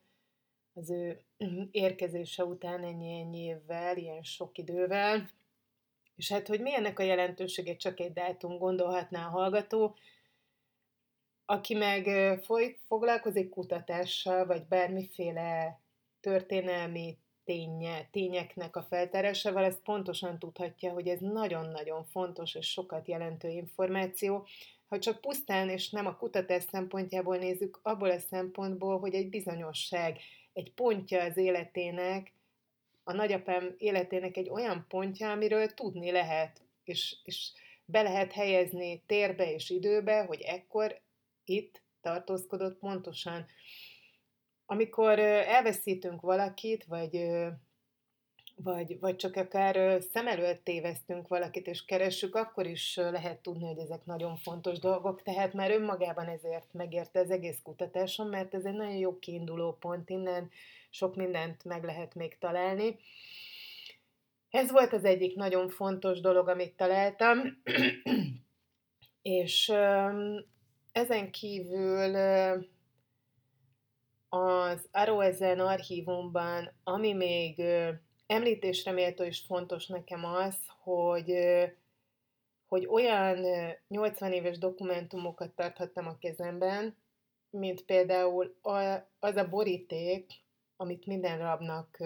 az 0.73 0.89
ő 0.89 1.21
érkezése 1.71 2.45
után 2.45 2.83
ennyi-ennyi 2.83 3.39
évvel, 3.39 3.97
ilyen 3.97 4.23
sok 4.23 4.57
idővel, 4.57 5.29
és 6.15 6.31
hát, 6.31 6.47
hogy 6.47 6.61
milyennek 6.61 6.99
a 6.99 7.03
jelentősége, 7.03 7.75
csak 7.75 7.99
egy 7.99 8.13
dátum 8.13 8.57
gondolhatná 8.57 9.25
a 9.25 9.29
hallgató, 9.29 9.95
aki 11.45 11.73
meg 11.73 12.09
foglalkozik 12.87 13.49
kutatással, 13.49 14.45
vagy 14.45 14.65
bármiféle 14.65 15.79
történelmi 16.19 17.17
ténye, 17.47 18.07
tényeknek 18.11 18.75
a 18.75 18.81
feltárásával, 18.81 19.63
ezt 19.63 19.81
pontosan 19.83 20.39
tudhatja, 20.39 20.91
hogy 20.91 21.07
ez 21.07 21.19
nagyon-nagyon 21.19 22.05
fontos 22.05 22.55
és 22.55 22.71
sokat 22.71 23.07
jelentő 23.07 23.49
információ. 23.49 24.47
Ha 24.87 24.99
csak 24.99 25.21
pusztán 25.21 25.69
és 25.69 25.89
nem 25.89 26.05
a 26.05 26.15
kutatás 26.15 26.63
szempontjából 26.63 27.37
nézzük, 27.37 27.79
abból 27.83 28.09
a 28.09 28.19
szempontból, 28.19 28.99
hogy 28.99 29.13
egy 29.13 29.29
bizonyosság, 29.29 30.17
egy 30.53 30.71
pontja 30.73 31.23
az 31.23 31.37
életének 31.37 32.33
a 33.03 33.13
nagyapám 33.13 33.75
életének 33.77 34.37
egy 34.37 34.49
olyan 34.49 34.85
pontja, 34.89 35.31
amiről 35.31 35.73
tudni 35.73 36.11
lehet, 36.11 36.61
és, 36.83 37.15
és 37.23 37.51
be 37.85 38.01
lehet 38.01 38.31
helyezni 38.31 39.03
térbe 39.05 39.53
és 39.53 39.69
időbe, 39.69 40.23
hogy 40.23 40.41
ekkor 40.41 41.01
itt 41.45 41.81
tartózkodott 42.01 42.79
pontosan. 42.79 43.45
Amikor 44.69 45.19
elveszítünk 45.19 46.21
valakit, 46.21 46.85
vagy 46.85 47.29
vagy, 48.63 48.99
vagy 48.99 49.15
csak 49.15 49.35
akár 49.35 50.01
szem 50.01 50.27
előtt 50.27 50.63
tévesztünk 50.63 51.27
valakit, 51.27 51.67
és 51.67 51.85
keressük, 51.85 52.35
akkor 52.35 52.65
is 52.65 52.95
lehet 52.95 53.41
tudni, 53.41 53.65
hogy 53.67 53.77
ezek 53.77 54.05
nagyon 54.05 54.35
fontos 54.35 54.79
dolgok, 54.79 55.21
tehát 55.21 55.53
már 55.53 55.71
önmagában 55.71 56.27
ezért 56.27 56.73
megérte 56.73 57.19
az 57.19 57.31
egész 57.31 57.59
kutatásom, 57.63 58.29
mert 58.29 58.53
ez 58.53 58.65
egy 58.65 58.73
nagyon 58.73 58.95
jó 58.95 59.19
kiinduló 59.19 59.77
pont, 59.79 60.09
innen 60.09 60.49
sok 60.89 61.15
mindent 61.15 61.63
meg 61.63 61.83
lehet 61.83 62.15
még 62.15 62.37
találni. 62.37 62.99
Ez 64.49 64.71
volt 64.71 64.93
az 64.93 65.05
egyik 65.05 65.35
nagyon 65.35 65.69
fontos 65.69 66.19
dolog, 66.19 66.47
amit 66.47 66.77
találtam, 66.77 67.61
és 69.21 69.73
ezen 70.91 71.31
kívül 71.31 72.15
az 74.29 74.87
Aroezen 74.91 75.59
archívumban, 75.59 76.71
ami 76.83 77.13
még 77.13 77.63
említésre 78.27 78.91
méltó 78.91 79.23
és 79.23 79.39
fontos 79.39 79.87
nekem 79.87 80.25
az, 80.25 80.57
hogy, 80.83 81.33
hogy 82.67 82.85
olyan 82.85 83.45
80 83.87 84.31
éves 84.31 84.57
dokumentumokat 84.57 85.55
tarthattam 85.55 86.07
a 86.07 86.17
kezemben, 86.17 86.97
mint 87.49 87.81
például 87.81 88.59
az 89.19 89.35
a 89.35 89.49
boríték, 89.49 90.31
amit 90.75 91.05
minden 91.05 91.37
rabnak 91.37 91.97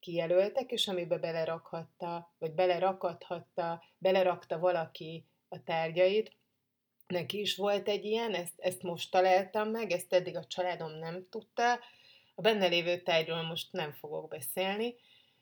kijelöltek, 0.00 0.70
és 0.70 0.88
amiben 0.88 1.20
belerakhatta, 1.20 2.34
vagy 2.38 2.52
belerakadhatta, 2.52 3.82
belerakta 3.98 4.58
valaki 4.58 5.26
a 5.48 5.62
tárgyait. 5.62 6.35
Neki 7.06 7.40
is 7.40 7.56
volt 7.56 7.88
egy 7.88 8.04
ilyen, 8.04 8.34
ezt, 8.34 8.54
ezt 8.58 8.82
most 8.82 9.10
találtam 9.10 9.68
meg, 9.68 9.90
ezt 9.90 10.12
eddig 10.12 10.36
a 10.36 10.44
családom 10.44 10.90
nem 10.90 11.26
tudta. 11.30 11.72
A 12.34 12.40
benne 12.42 12.66
lévő 12.66 13.02
tárgyról 13.02 13.42
most 13.42 13.72
nem 13.72 13.92
fogok 13.92 14.28
beszélni, 14.28 14.94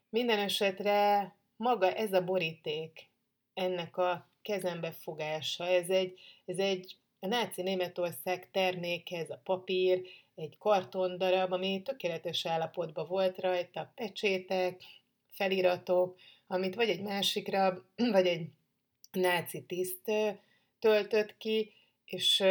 minden 0.08 0.38
esetre 0.38 1.34
maga 1.56 1.92
ez 1.92 2.12
a 2.12 2.24
boríték, 2.24 3.08
ennek 3.54 3.96
a 3.96 4.28
kezembe 4.42 4.92
fogása, 4.92 5.66
ez 5.66 5.88
egy, 5.88 6.20
ez 6.44 6.58
egy 6.58 6.96
a 7.20 7.26
náci 7.26 7.62
Németország 7.62 8.50
terméke, 8.50 9.18
ez 9.18 9.30
a 9.30 9.40
papír, 9.44 10.02
egy 10.34 10.58
kartondarab, 10.58 11.52
ami 11.52 11.82
tökéletes 11.82 12.46
állapotban 12.46 13.06
volt 13.06 13.38
rajta, 13.38 13.92
pecsétek, 13.94 14.82
feliratok, 15.30 16.18
amit 16.46 16.74
vagy 16.74 16.88
egy 16.88 17.02
másikra, 17.02 17.84
vagy 17.96 18.26
egy 18.26 18.46
náci 19.12 19.64
tiszt 19.64 20.10
töltött 20.84 21.36
ki, 21.36 21.72
és 22.04 22.44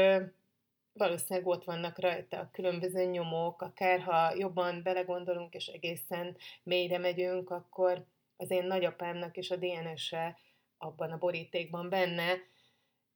valószínűleg 0.93 1.47
ott 1.47 1.63
vannak 1.63 1.99
rajta 1.99 2.39
a 2.39 2.49
különböző 2.51 3.03
nyomok, 3.03 3.61
akár 3.61 3.99
ha 3.99 4.33
jobban 4.35 4.83
belegondolunk 4.83 5.53
és 5.53 5.67
egészen 5.67 6.37
mélyre 6.63 6.97
megyünk, 6.97 7.49
akkor 7.49 8.05
az 8.37 8.51
én 8.51 8.65
nagyapámnak 8.65 9.37
is 9.37 9.51
a 9.51 9.55
DNS-e 9.55 10.37
abban 10.77 11.11
a 11.11 11.17
borítékban 11.17 11.89
benne, 11.89 12.33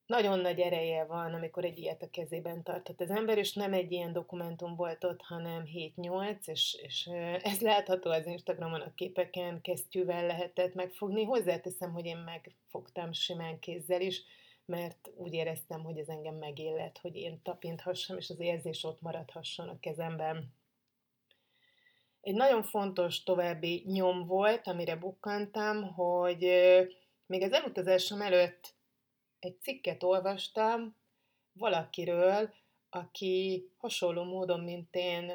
nagyon 0.05 0.39
nagy 0.39 0.59
ereje 0.59 1.05
van, 1.05 1.33
amikor 1.33 1.65
egy 1.65 1.77
ilyet 1.77 2.01
a 2.01 2.09
kezében 2.09 2.63
tartott 2.63 3.01
az 3.01 3.09
ember, 3.09 3.38
és 3.38 3.53
nem 3.53 3.74
egy 3.74 3.91
ilyen 3.91 4.13
dokumentum 4.13 4.75
volt 4.75 5.03
ott, 5.03 5.21
hanem 5.21 5.63
7-8, 5.74 6.47
és, 6.47 6.77
és 6.81 7.09
ez 7.51 7.62
látható 7.62 8.12
az 8.12 8.25
Instagramon 8.25 8.81
a 8.81 8.93
képeken, 8.95 9.62
kesztyűvel 9.62 10.25
lehetett 10.25 10.74
megfogni. 10.74 11.24
Hozzáteszem, 11.24 11.91
hogy 11.91 12.05
én 12.05 12.17
megfogtam 12.17 13.12
simán 13.12 13.59
kézzel 13.59 14.01
is, 14.01 14.21
mert 14.67 15.09
úgy 15.15 15.33
éreztem, 15.33 15.83
hogy 15.83 15.97
ez 15.97 16.07
engem 16.07 16.36
megillet, 16.36 16.97
hogy 16.97 17.15
én 17.15 17.41
tapinthassam, 17.41 18.17
és 18.17 18.29
az 18.29 18.39
érzés 18.39 18.83
ott 18.83 19.01
maradhasson 19.01 19.69
a 19.69 19.79
kezemben. 19.79 20.53
Egy 22.21 22.34
nagyon 22.34 22.63
fontos 22.63 23.23
további 23.23 23.84
nyom 23.86 24.25
volt, 24.25 24.67
amire 24.67 24.95
bukkantam, 24.95 25.93
hogy 25.93 26.39
még 27.25 27.41
az 27.41 27.51
elutazásom 27.51 28.21
előtt 28.21 28.75
egy 29.39 29.62
cikket 29.62 30.03
olvastam 30.03 30.95
valakiről, 31.53 32.53
aki 32.89 33.67
hasonló 33.77 34.23
módon, 34.23 34.60
mint 34.60 34.95
én, 34.95 35.32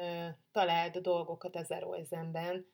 talált 0.51 1.01
dolgokat 1.01 1.55
az 1.55 1.71
Eroizenben 1.71 2.65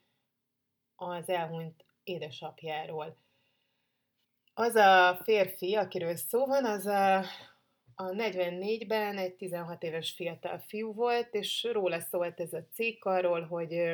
az 0.96 1.30
elhunyt 1.30 1.86
édesapjáról. 2.04 3.18
Az 4.60 4.76
a 4.76 5.20
férfi, 5.24 5.76
akiről 5.76 6.16
szó 6.16 6.46
van, 6.46 6.66
az 6.66 6.86
a, 6.86 7.18
a 7.96 8.04
44-ben 8.04 9.18
egy 9.18 9.36
16 9.36 9.84
éves 9.84 10.12
fiatal 10.12 10.60
fiú 10.60 10.94
volt, 10.94 11.34
és 11.34 11.68
róla 11.72 12.00
szólt 12.00 12.40
ez 12.40 12.54
a 12.54 12.66
cikk 12.74 13.06
arról, 13.06 13.42
hogy, 13.42 13.94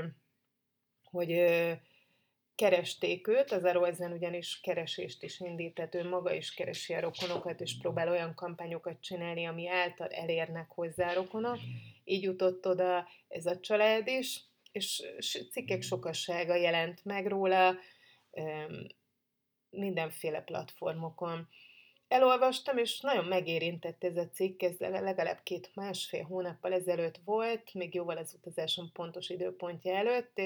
hogy 1.04 1.44
keresték 2.56 3.28
őt, 3.28 3.52
az 3.52 3.64
Aroezen 3.64 4.12
ugyanis 4.12 4.60
keresést 4.60 5.24
is 5.24 5.40
indított, 5.40 5.96
ő 5.96 6.10
maga 6.10 6.34
is 6.34 6.54
keresi 6.54 6.94
a 6.94 7.00
rokonokat, 7.00 7.62
és 7.62 7.78
próbál 7.82 8.10
olyan 8.10 8.36
kampányokat 8.36 9.02
csinálni, 9.02 9.46
ami 9.46 9.68
által 9.68 10.08
elérnek 10.08 10.70
hozzá 10.70 11.10
a 11.10 11.14
rokonok. 11.14 11.58
Így 12.04 12.24
jutott 12.24 12.68
oda 12.68 13.08
ez 13.28 13.46
a 13.46 13.60
család 13.60 14.08
is, 14.08 14.42
és 14.72 15.04
cikkek 15.52 15.82
sokassága 15.82 16.56
jelent 16.56 17.04
meg 17.04 17.28
róla, 17.28 17.76
mindenféle 19.76 20.42
platformokon. 20.42 21.48
Elolvastam, 22.08 22.78
és 22.78 23.00
nagyon 23.00 23.26
megérintett 23.26 24.04
ez 24.04 24.18
a 24.18 24.30
cikk, 24.30 24.62
ez 24.62 24.78
legalább 24.78 25.40
két 25.44 25.72
másfél 25.74 26.24
hónappal 26.24 26.74
ezelőtt 26.74 27.20
volt, 27.26 27.74
még 27.74 27.94
jóval 27.94 28.18
az 28.18 28.34
utazásom 28.34 28.92
pontos 28.92 29.30
időpontja 29.30 29.96
előtt. 29.96 30.42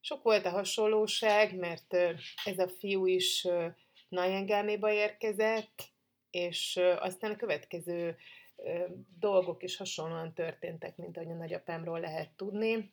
Sok 0.00 0.22
volt 0.22 0.46
a 0.46 0.50
hasonlóság, 0.50 1.56
mert 1.56 1.94
ez 2.44 2.58
a 2.58 2.68
fiú 2.68 3.06
is 3.06 3.46
Najengáméba 4.08 4.92
érkezett, 4.92 5.90
és 6.30 6.80
aztán 6.98 7.30
a 7.30 7.36
következő 7.36 8.16
dolgok 9.18 9.62
is 9.62 9.76
hasonlóan 9.76 10.34
történtek, 10.34 10.96
mint 10.96 11.16
ahogy 11.16 11.30
a 11.30 11.34
nagyapámról 11.34 12.00
lehet 12.00 12.30
tudni. 12.36 12.92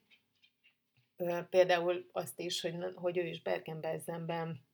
Például 1.49 2.09
azt 2.11 2.39
is, 2.39 2.61
hogy, 2.61 2.75
hogy 2.95 3.17
ő 3.17 3.25
is 3.25 3.41
Bergen-Belsenben 3.41 4.66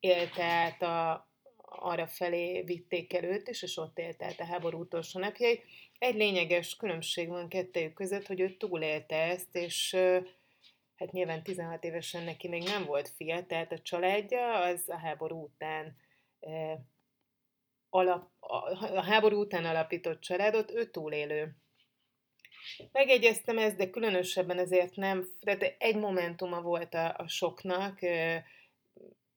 élte 0.00 0.44
át 0.44 0.82
a, 0.82 1.28
arra 1.64 2.06
felé 2.06 2.62
vitték 2.62 3.14
el 3.14 3.24
őt 3.24 3.48
is, 3.48 3.62
és 3.62 3.76
ott 3.76 3.98
élte 3.98 4.24
át 4.24 4.40
a 4.40 4.44
háború 4.44 4.80
utolsó 4.80 5.20
napjait. 5.20 5.64
Egy 5.98 6.14
lényeges 6.14 6.76
különbség 6.76 7.28
van 7.28 7.48
kettőjük 7.48 7.92
között, 7.92 8.26
hogy 8.26 8.40
ő 8.40 8.56
túlélte 8.56 9.16
ezt, 9.16 9.56
és 9.56 9.96
hát 10.96 11.12
nyilván 11.12 11.42
16 11.42 11.84
évesen 11.84 12.24
neki 12.24 12.48
még 12.48 12.62
nem 12.62 12.84
volt 12.84 13.08
fia, 13.08 13.46
tehát 13.46 13.72
a 13.72 13.78
családja 13.78 14.60
az 14.60 14.88
a 14.88 14.98
háború 14.98 15.42
után 15.42 15.96
alap, 17.90 18.28
a 18.80 19.02
háború 19.02 19.40
után 19.40 19.64
alapított 19.64 20.20
családot, 20.20 20.70
ő 20.70 20.90
túlélő. 20.90 21.56
Megegyeztem 22.92 23.58
ezt, 23.58 23.76
de 23.76 23.90
különösebben 23.90 24.58
ezért 24.58 24.96
nem, 24.96 25.26
tehát 25.40 25.74
egy 25.78 25.96
momentuma 25.96 26.60
volt 26.60 26.94
a, 26.94 27.14
a 27.16 27.28
soknak, 27.28 27.98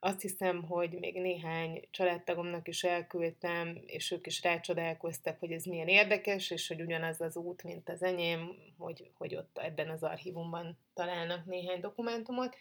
azt 0.06 0.22
hiszem, 0.22 0.64
hogy 0.64 0.92
még 1.00 1.22
néhány 1.22 1.88
családtagomnak 1.92 2.68
is 2.68 2.84
elküldtem, 2.84 3.78
és 3.86 4.12
ők 4.12 4.28
is 4.28 4.42
rácsodálkoztak, 4.42 5.40
hogy 5.40 5.52
ez 5.52 5.64
milyen 5.66 5.88
érdekes, 5.88 6.52
és 6.52 6.68
hogy 6.68 6.82
ugyanaz 6.82 7.22
az 7.22 7.38
út, 7.38 7.64
mint 7.64 7.90
az 7.90 8.04
enyém, 8.04 8.56
hogy, 8.78 9.12
hogy 9.18 9.36
ott 9.36 9.58
ebben 9.58 9.90
az 9.90 10.04
archívumban 10.04 10.78
találnak 10.94 11.46
néhány 11.46 11.80
dokumentumot. 11.80 12.56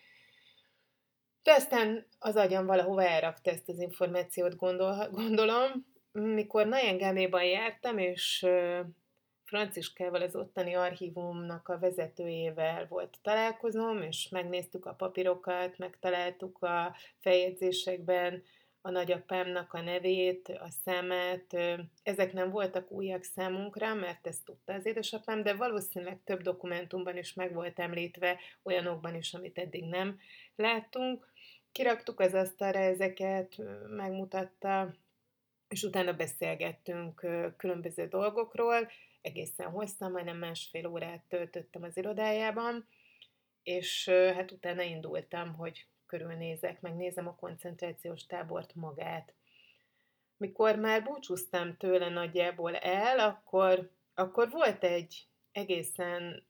De 1.43 1.53
aztán 1.53 2.07
az 2.19 2.37
agyam 2.37 2.67
valahova 2.67 3.05
elrakta 3.05 3.51
ezt 3.51 3.69
az 3.69 3.79
információt, 3.79 4.57
gondol, 4.57 5.09
gondolom. 5.11 5.87
Mikor 6.13 6.67
Najengáméban 6.67 7.45
jártam, 7.45 7.99
és 7.99 8.47
Franciskával, 9.53 10.23
az 10.23 10.37
ottani 10.37 10.75
archívumnak 10.75 11.69
a 11.69 11.79
vezetőjével 11.79 12.87
volt 12.89 13.19
találkozom, 13.23 14.03
és 14.03 14.29
megnéztük 14.29 14.87
a 14.87 14.95
papírokat, 14.95 15.79
megtaláltuk 15.79 16.63
a 16.63 16.97
feljegyzésekben 17.21 18.43
a 18.81 18.91
nagyapámnak 18.91 19.73
a 19.73 19.81
nevét, 19.81 20.49
a 20.49 20.69
számát. 20.85 21.57
Ezek 22.03 22.33
nem 22.33 22.51
voltak 22.51 22.91
újak 22.91 23.23
számunkra, 23.23 23.95
mert 23.95 24.27
ezt 24.27 24.45
tudta 24.45 24.73
az 24.73 24.87
édesapám, 24.87 25.43
de 25.43 25.55
valószínűleg 25.55 26.21
több 26.25 26.43
dokumentumban 26.43 27.17
is 27.17 27.35
meg 27.35 27.53
volt 27.55 27.79
említve, 27.79 28.39
olyanokban 28.63 29.15
is, 29.15 29.35
amit 29.35 29.59
eddig 29.59 29.85
nem 29.85 30.19
láttunk. 30.57 31.33
Kiraktuk 31.73 32.21
az 32.21 32.35
asztalra 32.35 32.79
ezeket, 32.79 33.57
megmutatta, 33.89 34.95
és 35.69 35.83
utána 35.83 36.13
beszélgettünk 36.13 37.27
különböző 37.57 38.07
dolgokról, 38.07 38.89
egészen 39.23 39.71
hosszan, 39.71 40.11
majdnem 40.11 40.37
másfél 40.37 40.87
órát 40.87 41.23
töltöttem 41.29 41.83
az 41.83 41.97
irodájában, 41.97 42.89
és 43.63 44.09
hát 44.09 44.51
utána 44.51 44.83
indultam, 44.83 45.55
hogy 45.55 45.87
körülnézek, 46.07 46.81
megnézem 46.81 47.29
a 47.29 47.35
koncentrációs 47.35 48.27
tábort 48.27 48.75
magát. 48.75 49.35
Mikor 50.37 50.77
már 50.77 51.03
búcsúztam 51.03 51.77
tőle 51.77 52.09
nagyjából 52.09 52.77
el, 52.77 53.19
akkor, 53.19 53.91
akkor 54.15 54.51
volt 54.51 54.85
egy 54.85 55.27
egészen 55.53 56.47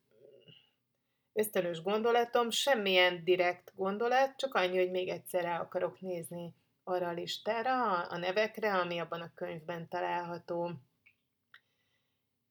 ösztönös 1.32 1.82
gondolatom, 1.82 2.50
semmilyen 2.50 3.24
direkt 3.24 3.72
gondolat, 3.74 4.36
csak 4.36 4.54
annyi, 4.54 4.78
hogy 4.78 4.90
még 4.90 5.08
egyszer 5.08 5.44
el 5.44 5.60
akarok 5.60 6.00
nézni 6.00 6.54
arra 6.84 7.08
a 7.08 7.12
listára, 7.12 8.02
a 8.02 8.16
nevekre, 8.16 8.74
ami 8.74 8.98
abban 8.98 9.20
a 9.20 9.34
könyvben 9.34 9.88
található. 9.88 10.70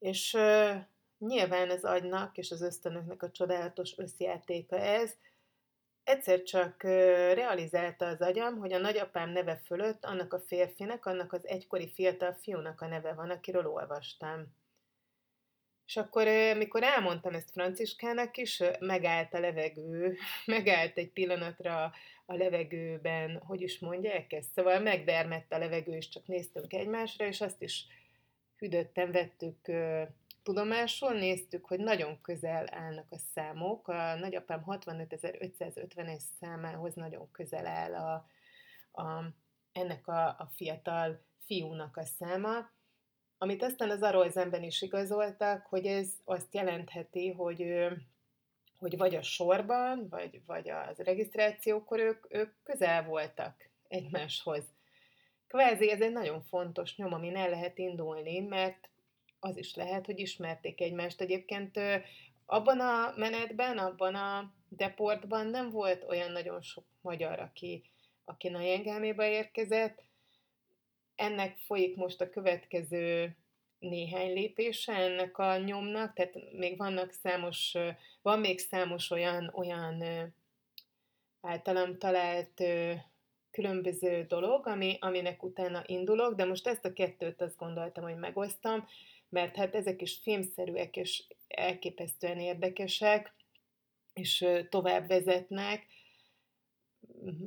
És 0.01 0.33
uh, 0.33 0.75
nyilván 1.17 1.69
az 1.69 1.83
agynak 1.83 2.37
és 2.37 2.51
az 2.51 2.61
ösztönöknek 2.61 3.23
a 3.23 3.31
csodálatos 3.31 3.97
összjátéka 3.97 4.77
ez, 4.77 5.15
Egyszer 6.03 6.43
csak 6.43 6.83
realizálta 7.33 8.05
az 8.07 8.21
agyam, 8.21 8.57
hogy 8.57 8.73
a 8.73 8.77
nagyapám 8.77 9.29
neve 9.29 9.61
fölött 9.65 10.05
annak 10.05 10.33
a 10.33 10.39
férfinek, 10.39 11.05
annak 11.05 11.33
az 11.33 11.47
egykori 11.47 11.91
fiatal 11.93 12.33
fiúnak 12.33 12.81
a 12.81 12.87
neve 12.87 13.13
van, 13.13 13.29
akiről 13.29 13.67
olvastam. 13.67 14.55
És 15.85 15.97
akkor, 15.97 16.27
mikor 16.57 16.83
elmondtam 16.83 17.33
ezt 17.33 17.51
Franciskának 17.51 18.37
is, 18.37 18.63
megállt 18.79 19.33
a 19.33 19.39
levegő, 19.39 20.17
megállt 20.45 20.97
egy 20.97 21.11
pillanatra 21.11 21.91
a 22.25 22.35
levegőben, 22.35 23.37
hogy 23.37 23.61
is 23.61 23.79
mondják 23.79 24.33
ezt, 24.33 24.51
szóval 24.53 24.79
megdermett 24.79 25.51
a 25.51 25.57
levegő, 25.57 25.95
és 25.95 26.09
csak 26.09 26.27
néztünk 26.27 26.73
egymásra, 26.73 27.25
és 27.25 27.41
azt 27.41 27.61
is 27.61 27.85
hűdötten 28.61 29.11
vettük 29.11 29.71
tudomásul, 30.43 31.11
néztük, 31.13 31.65
hogy 31.65 31.79
nagyon 31.79 32.21
közel 32.21 32.67
állnak 32.71 33.05
a 33.09 33.17
számok. 33.33 33.87
A 33.87 34.15
nagyapám 34.15 34.63
65.550-es 34.67 36.21
számához 36.39 36.93
nagyon 36.93 37.31
közel 37.31 37.65
áll 37.65 37.95
a, 37.95 38.27
a, 39.01 39.23
ennek 39.71 40.07
a, 40.07 40.27
a 40.27 40.49
fiatal 40.55 41.21
fiúnak 41.45 41.97
a 41.97 42.03
száma, 42.03 42.69
amit 43.37 43.63
aztán 43.63 43.89
az 43.89 44.01
Arolzenben 44.01 44.63
is 44.63 44.81
igazoltak, 44.81 45.65
hogy 45.65 45.85
ez 45.85 46.09
azt 46.23 46.53
jelentheti, 46.53 47.31
hogy 47.31 47.89
hogy 48.77 48.97
vagy 48.97 49.15
a 49.15 49.21
sorban, 49.21 50.07
vagy, 50.09 50.41
vagy 50.45 50.69
az 50.69 50.97
regisztrációkor 50.97 51.99
ők, 51.99 52.25
ők 52.29 52.53
közel 52.63 53.03
voltak 53.03 53.69
egymáshoz. 53.87 54.63
Kvázi 55.51 55.91
ez 55.91 56.01
egy 56.01 56.11
nagyon 56.11 56.41
fontos 56.41 56.95
nyom, 56.95 57.13
amin 57.13 57.35
el 57.35 57.49
lehet 57.49 57.77
indulni, 57.77 58.39
mert 58.39 58.89
az 59.39 59.57
is 59.57 59.75
lehet, 59.75 60.05
hogy 60.05 60.19
ismerték 60.19 60.81
egymást. 60.81 61.21
Egyébként 61.21 61.79
abban 62.45 62.79
a 62.79 63.13
menetben, 63.15 63.77
abban 63.77 64.15
a 64.15 64.53
deportban 64.69 65.47
nem 65.47 65.69
volt 65.69 66.03
olyan 66.03 66.31
nagyon 66.31 66.61
sok 66.61 66.83
magyar, 67.01 67.39
aki, 67.39 67.83
aki 68.25 68.49
Najengelmébe 68.49 69.29
érkezett, 69.29 70.03
ennek 71.15 71.57
folyik 71.57 71.95
most 71.95 72.21
a 72.21 72.29
következő 72.29 73.35
néhány 73.79 74.33
lépése 74.33 74.93
ennek 74.93 75.37
a 75.37 75.57
nyomnak, 75.57 76.13
tehát 76.13 76.51
még 76.51 76.77
vannak 76.77 77.11
számos, 77.11 77.75
van 78.21 78.39
még 78.39 78.59
számos 78.59 79.11
olyan, 79.11 79.51
olyan 79.53 80.03
általam 81.41 81.97
talált 81.97 82.63
különböző 83.51 84.25
dolog, 84.27 84.67
ami, 84.67 84.97
aminek 84.99 85.43
utána 85.43 85.83
indulok, 85.85 86.35
de 86.35 86.45
most 86.45 86.67
ezt 86.67 86.85
a 86.85 86.93
kettőt 86.93 87.41
azt 87.41 87.57
gondoltam, 87.57 88.03
hogy 88.03 88.15
megosztam, 88.15 88.87
mert 89.29 89.55
hát 89.55 89.75
ezek 89.75 90.01
is 90.01 90.19
filmszerűek 90.21 90.97
és 90.97 91.23
elképesztően 91.47 92.39
érdekesek, 92.39 93.33
és 94.13 94.45
tovább 94.69 95.07
vezetnek, 95.07 95.85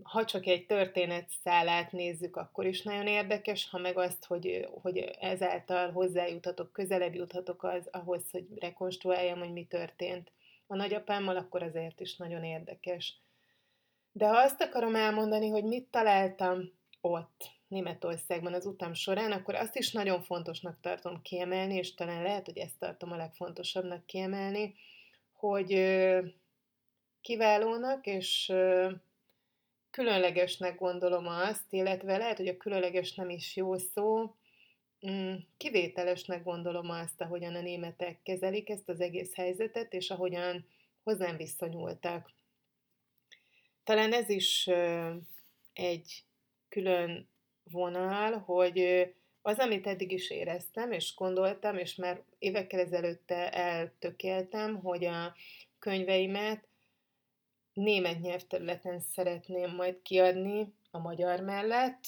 ha 0.02 0.24
csak 0.24 0.46
egy 0.46 0.66
történetszálát 0.66 1.92
nézzük, 1.92 2.36
akkor 2.36 2.66
is 2.66 2.82
nagyon 2.82 3.06
érdekes, 3.06 3.68
ha 3.70 3.78
meg 3.78 3.98
azt, 3.98 4.24
hogy, 4.24 4.68
hogy 4.82 4.98
ezáltal 5.20 5.90
hozzájuthatok, 5.90 6.72
közelebb 6.72 7.14
juthatok 7.14 7.62
az, 7.62 7.88
ahhoz, 7.90 8.30
hogy 8.30 8.46
rekonstruáljam, 8.54 9.38
hogy 9.38 9.52
mi 9.52 9.64
történt 9.64 10.32
a 10.66 10.76
nagyapámmal, 10.76 11.36
akkor 11.36 11.62
azért 11.62 12.00
is 12.00 12.16
nagyon 12.16 12.44
érdekes. 12.44 13.16
De 14.16 14.26
ha 14.26 14.36
azt 14.36 14.60
akarom 14.60 14.94
elmondani, 14.94 15.48
hogy 15.48 15.64
mit 15.64 15.84
találtam 15.90 16.72
ott, 17.00 17.50
Németországban 17.68 18.54
az 18.54 18.66
utam 18.66 18.94
során, 18.94 19.32
akkor 19.32 19.54
azt 19.54 19.76
is 19.76 19.92
nagyon 19.92 20.22
fontosnak 20.22 20.80
tartom 20.80 21.22
kiemelni, 21.22 21.74
és 21.74 21.94
talán 21.94 22.22
lehet, 22.22 22.46
hogy 22.46 22.58
ezt 22.58 22.78
tartom 22.78 23.12
a 23.12 23.16
legfontosabbnak 23.16 24.06
kiemelni, 24.06 24.74
hogy 25.32 25.72
kiválónak 27.20 28.06
és 28.06 28.52
különlegesnek 29.90 30.78
gondolom 30.78 31.26
azt, 31.26 31.72
illetve 31.72 32.16
lehet, 32.16 32.36
hogy 32.36 32.48
a 32.48 32.56
különleges 32.56 33.14
nem 33.14 33.30
is 33.30 33.56
jó 33.56 33.78
szó, 33.78 34.34
mm, 35.10 35.34
kivételesnek 35.56 36.44
gondolom 36.44 36.90
azt, 36.90 37.20
ahogyan 37.20 37.54
a 37.54 37.60
németek 37.60 38.22
kezelik 38.22 38.70
ezt 38.70 38.88
az 38.88 39.00
egész 39.00 39.34
helyzetet, 39.34 39.92
és 39.92 40.10
ahogyan 40.10 40.66
hozzám 41.02 41.36
viszonyultak. 41.36 42.30
Talán 43.84 44.12
ez 44.12 44.28
is 44.28 44.70
egy 45.72 46.24
külön 46.68 47.28
vonal, 47.62 48.38
hogy 48.38 49.08
az, 49.42 49.58
amit 49.58 49.86
eddig 49.86 50.12
is 50.12 50.30
éreztem, 50.30 50.92
és 50.92 51.14
gondoltam, 51.14 51.76
és 51.76 51.94
már 51.94 52.22
évekkel 52.38 52.80
ezelőtte 52.80 53.52
eltökéltem, 53.52 54.76
hogy 54.76 55.04
a 55.04 55.34
könyveimet 55.78 56.68
német 57.72 58.20
nyelvterületen 58.20 59.00
szeretném 59.00 59.74
majd 59.74 60.02
kiadni 60.02 60.72
a 60.90 60.98
magyar 60.98 61.40
mellett, 61.40 62.04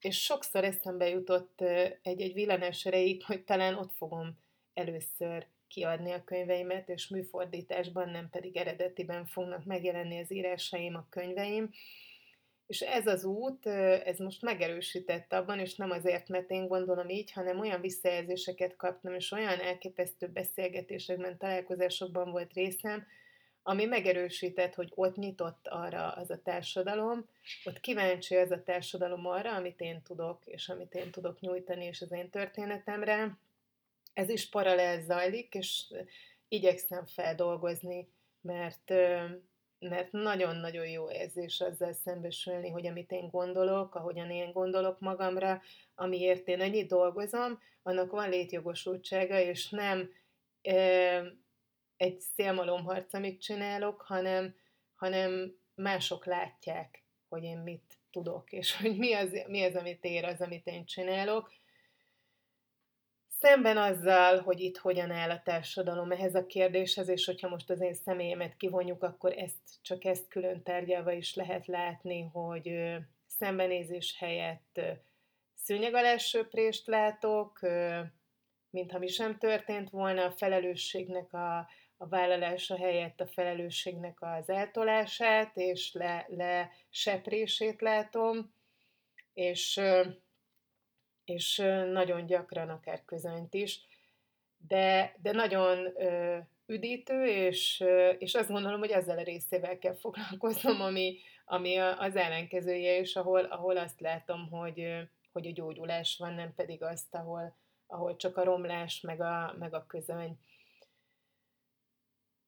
és 0.00 0.22
sokszor 0.22 0.64
eszembe 0.64 1.08
jutott 1.08 1.60
egy-egy 2.02 2.32
villanás 2.32 2.86
erejéig, 2.86 3.24
hogy 3.24 3.44
talán 3.44 3.74
ott 3.74 3.92
fogom 3.92 4.38
először 4.74 5.46
kiadni 5.72 6.12
a 6.12 6.24
könyveimet, 6.24 6.88
és 6.88 7.08
műfordításban, 7.08 8.08
nem 8.08 8.28
pedig 8.30 8.56
eredetiben 8.56 9.26
fognak 9.26 9.64
megjelenni 9.64 10.20
az 10.20 10.32
írásaim, 10.32 10.94
a 10.94 11.06
könyveim. 11.10 11.70
És 12.66 12.80
ez 12.80 13.06
az 13.06 13.24
út, 13.24 13.66
ez 13.66 14.18
most 14.18 14.42
megerősített 14.42 15.32
abban, 15.32 15.58
és 15.58 15.74
nem 15.74 15.90
azért, 15.90 16.28
mert 16.28 16.50
én 16.50 16.66
gondolom 16.66 17.08
így, 17.08 17.32
hanem 17.32 17.60
olyan 17.60 17.80
visszajelzéseket 17.80 18.76
kaptam, 18.76 19.14
és 19.14 19.32
olyan 19.32 19.60
elképesztő 19.60 20.26
beszélgetésekben, 20.26 21.38
találkozásokban 21.38 22.30
volt 22.30 22.52
részem, 22.52 23.06
ami 23.62 23.84
megerősített, 23.84 24.74
hogy 24.74 24.92
ott 24.94 25.16
nyitott 25.16 25.68
arra 25.68 26.10
az 26.10 26.30
a 26.30 26.42
társadalom, 26.42 27.28
ott 27.64 27.80
kíváncsi 27.80 28.36
az 28.36 28.50
a 28.50 28.62
társadalom 28.62 29.26
arra, 29.26 29.54
amit 29.54 29.80
én 29.80 30.02
tudok, 30.02 30.42
és 30.44 30.68
amit 30.68 30.94
én 30.94 31.10
tudok 31.10 31.40
nyújtani, 31.40 31.84
és 31.84 32.00
az 32.00 32.12
én 32.12 32.30
történetemre. 32.30 33.38
Ez 34.12 34.28
is 34.28 34.48
paralel 34.48 35.00
zajlik, 35.00 35.54
és 35.54 35.84
igyekszem 36.48 37.06
feldolgozni, 37.06 38.08
mert 38.40 38.92
mert 39.88 40.12
nagyon-nagyon 40.12 40.88
jó 40.88 41.10
érzés 41.10 41.60
azzal 41.60 41.92
szembesülni, 41.92 42.70
hogy 42.70 42.86
amit 42.86 43.10
én 43.10 43.28
gondolok, 43.30 43.94
ahogyan 43.94 44.30
én 44.30 44.52
gondolok 44.52 45.00
magamra, 45.00 45.62
amiért 45.94 46.48
én 46.48 46.60
ennyit 46.60 46.88
dolgozom, 46.88 47.60
annak 47.82 48.10
van 48.10 48.28
létjogosultsága, 48.28 49.38
és 49.38 49.70
nem 49.70 50.10
egy 51.96 52.20
szélmalomharc, 52.34 53.14
amit 53.14 53.40
csinálok, 53.40 54.02
hanem, 54.02 54.54
hanem 54.94 55.56
mások 55.74 56.26
látják, 56.26 57.04
hogy 57.28 57.42
én 57.42 57.58
mit 57.58 57.98
tudok, 58.10 58.52
és 58.52 58.76
hogy 58.76 58.96
mi 58.96 59.12
az, 59.12 59.30
mi 59.46 59.62
az, 59.62 59.74
amit 59.74 60.04
ér 60.04 60.24
az, 60.24 60.40
amit 60.40 60.66
én 60.66 60.84
csinálok. 60.84 61.52
Szemben 63.42 63.76
azzal, 63.76 64.40
hogy 64.40 64.60
itt 64.60 64.76
hogyan 64.76 65.10
áll 65.10 65.30
a 65.30 65.42
társadalom 65.42 66.10
ehhez 66.10 66.34
a 66.34 66.46
kérdéshez, 66.46 67.08
és 67.08 67.24
hogyha 67.24 67.48
most 67.48 67.70
az 67.70 67.80
én 67.80 67.94
személyemet 67.94 68.56
kivonjuk, 68.56 69.02
akkor 69.02 69.32
ezt 69.32 69.82
csak 69.82 70.04
ezt 70.04 70.28
külön 70.28 70.62
tárgyalva 70.62 71.12
is 71.12 71.34
lehet 71.34 71.66
látni, 71.66 72.22
hogy 72.32 72.72
szembenézés 73.26 74.16
helyett 74.18 74.80
szőnyeg 75.54 75.94
alá 75.94 76.16
söprést 76.16 76.86
látok, 76.86 77.60
mintha 78.70 78.98
mi 78.98 79.06
sem 79.06 79.38
történt 79.38 79.90
volna, 79.90 80.24
a 80.24 80.32
felelősségnek 80.32 81.32
a, 81.32 81.58
a 81.96 82.08
vállalása 82.08 82.76
helyett 82.76 83.20
a 83.20 83.26
felelősségnek 83.26 84.18
az 84.20 84.48
eltolását 84.48 85.56
és 85.56 85.92
le, 85.92 86.26
le 86.28 86.70
seprését 86.90 87.80
látom, 87.80 88.54
és, 89.32 89.80
és 91.32 91.56
nagyon 91.92 92.26
gyakran 92.26 92.68
akár 92.68 93.04
közönt 93.04 93.54
is, 93.54 93.80
de, 94.68 95.14
de 95.22 95.32
nagyon 95.32 95.88
üdítő, 96.66 97.26
és, 97.26 97.84
és 98.18 98.34
azt 98.34 98.50
gondolom, 98.50 98.78
hogy 98.78 98.90
ezzel 98.90 99.18
a 99.18 99.22
részével 99.22 99.78
kell 99.78 99.94
foglalkoznom, 99.94 100.80
ami, 100.80 101.18
ami 101.44 101.76
az 101.76 102.16
ellenkezője, 102.16 102.98
és 102.98 103.16
ahol, 103.16 103.44
ahol 103.44 103.76
azt 103.76 104.00
látom, 104.00 104.48
hogy, 104.50 105.08
hogy 105.32 105.46
a 105.46 105.52
gyógyulás 105.52 106.16
van, 106.18 106.34
nem 106.34 106.54
pedig 106.54 106.82
azt, 106.82 107.14
ahol, 107.14 107.56
ahol 107.86 108.16
csak 108.16 108.36
a 108.36 108.44
romlás, 108.44 109.00
meg 109.00 109.20
a, 109.20 109.54
meg 109.58 109.74
a 109.74 109.86
közöny. 109.86 110.38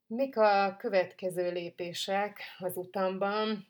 Mik 0.07 0.37
a 0.37 0.77
következő 0.79 1.53
lépések 1.53 2.41
az 2.59 2.77
utamban? 2.77 3.67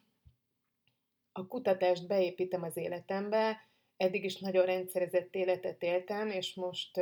A 1.33 1.47
kutatást 1.47 2.07
beépítem 2.07 2.63
az 2.63 2.77
életembe, 2.77 3.69
eddig 4.05 4.25
is 4.25 4.39
nagyon 4.39 4.65
rendszerezett 4.65 5.35
életet 5.35 5.83
éltem, 5.83 6.31
és 6.31 6.55
most, 6.55 7.01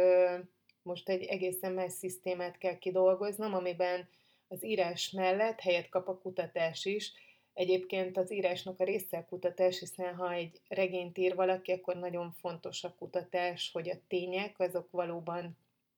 most 0.82 1.08
egy 1.08 1.22
egészen 1.22 1.72
más 1.72 1.92
szisztémát 1.92 2.58
kell 2.58 2.78
kidolgoznom, 2.78 3.54
amiben 3.54 4.08
az 4.48 4.64
írás 4.64 5.10
mellett 5.10 5.60
helyet 5.60 5.88
kap 5.88 6.08
a 6.08 6.18
kutatás 6.18 6.84
is. 6.84 7.12
Egyébként 7.54 8.16
az 8.16 8.32
írásnak 8.32 8.80
a 8.80 8.84
része 8.84 9.18
a 9.18 9.24
kutatás, 9.24 9.78
hiszen 9.78 10.14
ha 10.14 10.32
egy 10.32 10.60
regényt 10.68 11.18
ír 11.18 11.34
valaki, 11.34 11.72
akkor 11.72 11.96
nagyon 11.96 12.32
fontos 12.32 12.84
a 12.84 12.94
kutatás, 12.98 13.70
hogy 13.72 13.90
a 13.90 14.00
tények 14.08 14.58
azok 14.58 14.90
valóban 14.90 15.56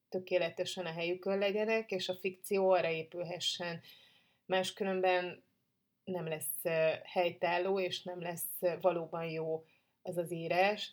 tökéletesen 0.08 0.86
a 0.86 0.92
helyükön 0.92 1.38
legyenek, 1.38 1.90
és 1.90 2.08
a 2.08 2.14
fikció 2.14 2.70
arra 2.70 2.90
épülhessen. 2.90 3.80
Máskülönben 4.46 5.42
nem 6.04 6.28
lesz 6.28 6.62
helytálló, 7.02 7.80
és 7.80 8.02
nem 8.02 8.20
lesz 8.20 8.80
valóban 8.80 9.24
jó 9.24 9.64
az 10.04 10.16
az 10.16 10.32
írás. 10.32 10.92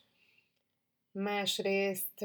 Másrészt 1.11 2.21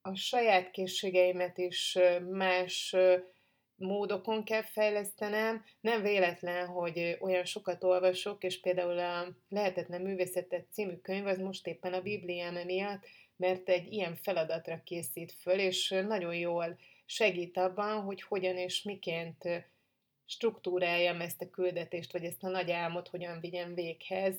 a 0.00 0.14
saját 0.14 0.70
készségeimet 0.70 1.58
is 1.58 1.98
más 2.30 2.96
módokon 3.76 4.44
kell 4.44 4.62
fejlesztenem. 4.62 5.64
Nem 5.80 6.02
véletlen, 6.02 6.66
hogy 6.66 7.16
olyan 7.20 7.44
sokat 7.44 7.84
olvasok, 7.84 8.44
és 8.44 8.60
például 8.60 8.98
a 8.98 9.36
Lehetetlen 9.48 10.02
Művészetet 10.02 10.66
című 10.70 10.96
könyv 10.96 11.26
az 11.26 11.38
most 11.38 11.66
éppen 11.66 11.92
a 11.92 12.02
Bibliám 12.02 12.54
miatt, 12.54 13.06
mert 13.36 13.68
egy 13.68 13.92
ilyen 13.92 14.16
feladatra 14.16 14.82
készít 14.84 15.32
föl, 15.32 15.58
és 15.58 15.88
nagyon 15.88 16.34
jól 16.34 16.78
segít 17.04 17.56
abban, 17.56 18.02
hogy 18.02 18.22
hogyan 18.22 18.56
és 18.56 18.82
miként 18.82 19.44
struktúráljam 20.32 21.20
ezt 21.20 21.42
a 21.42 21.50
küldetést, 21.50 22.12
vagy 22.12 22.24
ezt 22.24 22.44
a 22.44 22.48
nagy 22.48 22.70
álmot 22.70 23.08
hogyan 23.08 23.40
vigyem 23.40 23.74
véghez, 23.74 24.34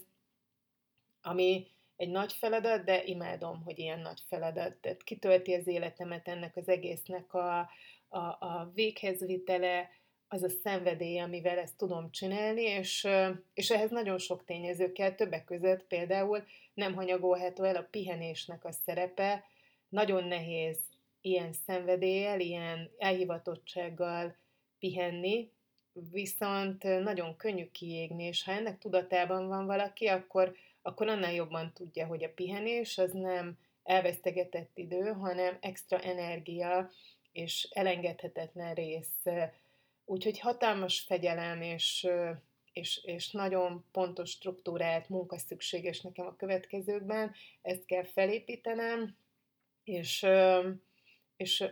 ami 1.22 1.68
egy 1.96 2.10
nagy 2.10 2.34
feladat, 2.34 2.84
de 2.84 3.04
imádom, 3.04 3.62
hogy 3.64 3.80
ilyen 3.80 4.00
nagy 4.00 4.22
feladat. 4.28 4.74
Tehát 4.74 5.04
kitölti 5.04 5.54
az 5.54 5.68
életemet 5.68 6.28
ennek 6.28 6.56
az 6.56 6.68
egésznek 6.68 7.34
a, 7.34 7.60
a, 8.08 8.20
a 8.20 8.72
véghezvitele, 8.74 9.90
az 10.28 10.44
a 10.44 10.50
szenvedély, 10.50 11.20
amivel 11.20 11.58
ezt 11.58 11.78
tudom 11.78 12.12
csinálni, 12.12 12.62
és, 12.62 13.08
és 13.54 13.72
ehhez 13.72 13.90
nagyon 13.90 14.18
sok 14.18 14.46
tényező 14.46 14.92
kell, 14.92 15.12
többek 15.12 15.44
között 15.44 15.84
például 15.84 16.44
nem 16.74 16.94
hanyagolható 16.94 17.64
el 17.64 17.76
a 17.76 17.88
pihenésnek 17.92 18.66
a 18.66 18.72
szerepe, 18.72 19.44
nagyon 19.90 20.24
nehéz 20.24 20.80
ilyen 21.22 21.54
szenvedéllyel, 21.54 22.40
ilyen 22.40 22.92
elhivatottsággal 22.98 24.36
pihenni, 24.80 25.52
viszont 26.12 26.84
nagyon 26.84 27.36
könnyű 27.36 27.70
kiégni, 27.72 28.24
és 28.24 28.44
ha 28.44 28.52
ennek 28.52 28.78
tudatában 28.78 29.48
van 29.48 29.66
valaki, 29.66 30.08
akkor, 30.08 30.56
akkor 30.82 31.08
annál 31.08 31.34
jobban 31.34 31.74
tudja, 31.74 32.06
hogy 32.06 32.24
a 32.24 32.34
pihenés 32.34 32.98
az 32.98 33.12
nem 33.12 33.58
elvesztegetett 33.84 34.78
idő, 34.78 35.12
hanem 35.12 35.58
extra 35.62 36.00
energia 36.00 36.92
és 37.32 37.68
elengedhetetlen 37.72 38.74
rész. 38.74 39.24
Úgyhogy 40.06 40.40
hatalmas 40.40 41.00
fegyelem 41.00 41.62
és, 41.62 42.08
és, 42.74 43.04
és 43.04 43.32
nagyon 43.32 43.86
pontos 43.92 44.30
struktúrált 44.30 45.10
munka 45.10 45.38
szükséges 45.38 46.02
nekem 46.02 46.26
a 46.26 46.36
következőkben, 46.36 47.34
ezt 47.62 47.86
kell 47.86 48.04
felépítenem, 48.04 49.18
és, 49.84 50.26
és 51.38 51.66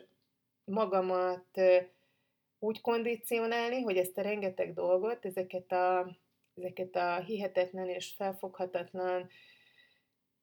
magamat 0.63 1.61
úgy 2.63 2.81
kondicionálni, 2.81 3.81
hogy 3.81 3.97
ezt 3.97 4.17
a 4.17 4.21
rengeteg 4.21 4.73
dolgot, 4.73 5.25
ezeket 5.25 5.71
a, 5.71 6.17
ezeket 6.55 6.95
a 6.95 7.15
hihetetlen 7.19 7.87
és 7.87 8.13
felfoghatatlan 8.15 9.29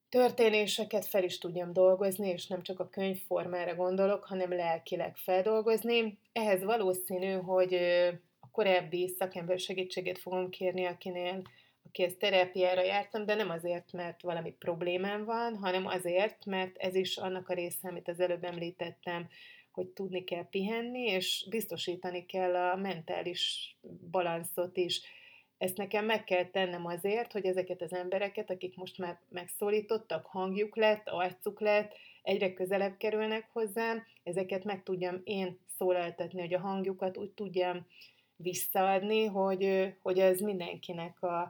történéseket 0.09 1.07
fel 1.07 1.25
is 1.25 1.39
tudjam 1.39 1.73
dolgozni, 1.73 2.29
és 2.29 2.47
nem 2.47 2.63
csak 2.63 2.81
a 2.81 2.89
könyvformára 2.89 3.75
gondolok, 3.75 4.25
hanem 4.25 4.53
lelkileg 4.53 5.17
feldolgozni. 5.17 6.19
Ehhez 6.33 6.65
valószínű, 6.65 7.33
hogy 7.33 7.75
a 8.41 8.51
korábbi 8.51 9.09
szakember 9.19 9.59
segítségét 9.59 10.19
fogom 10.19 10.51
kérni, 10.51 10.85
akinél 10.85 11.43
akihez 11.89 12.17
terápiára 12.19 12.83
jártam, 12.83 13.27
de 13.27 13.35
nem 13.35 13.51
azért, 13.51 13.93
mert 13.93 14.23
valami 14.23 14.55
problémám 14.59 15.25
van, 15.25 15.57
hanem 15.57 15.87
azért, 15.87 16.45
mert 16.45 16.77
ez 16.77 16.95
is 16.95 17.17
annak 17.17 17.49
a 17.49 17.55
része, 17.55 17.89
amit 17.89 18.09
az 18.09 18.21
előbb 18.21 18.45
említettem, 18.45 19.29
hogy 19.79 19.89
tudni 19.89 20.25
kell 20.25 20.49
pihenni, 20.49 21.01
és 21.01 21.47
biztosítani 21.51 22.27
kell 22.27 22.57
a 22.57 22.77
mentális 22.77 23.77
balanszot 24.11 24.77
is. 24.77 25.03
Ezt 25.59 25.77
nekem 25.77 26.05
meg 26.05 26.25
kell 26.25 26.45
tennem 26.45 26.87
azért, 26.87 27.33
hogy 27.33 27.47
ezeket 27.47 27.83
az 27.83 27.93
embereket, 27.93 28.51
akik 28.51 28.77
most 28.77 28.99
már 28.99 29.21
megszólítottak, 29.29 30.27
hangjuk 30.27 30.77
lett, 30.77 31.09
arcuk 31.09 31.61
lett, 31.61 31.93
egyre 32.23 32.53
közelebb 32.53 32.97
kerülnek 32.97 33.49
hozzám, 33.53 34.03
ezeket 34.23 34.65
meg 34.65 34.83
tudjam 34.83 35.21
én 35.25 35.59
szólaltatni, 35.77 36.41
hogy 36.41 36.55
a 36.55 36.61
hangjukat 36.61 37.17
úgy 37.17 37.31
tudjam 37.31 37.87
visszaadni, 38.37 39.25
hogy, 39.25 39.95
hogy 40.03 40.19
ez 40.19 40.41
mindenkinek 40.41 41.23
a, 41.23 41.41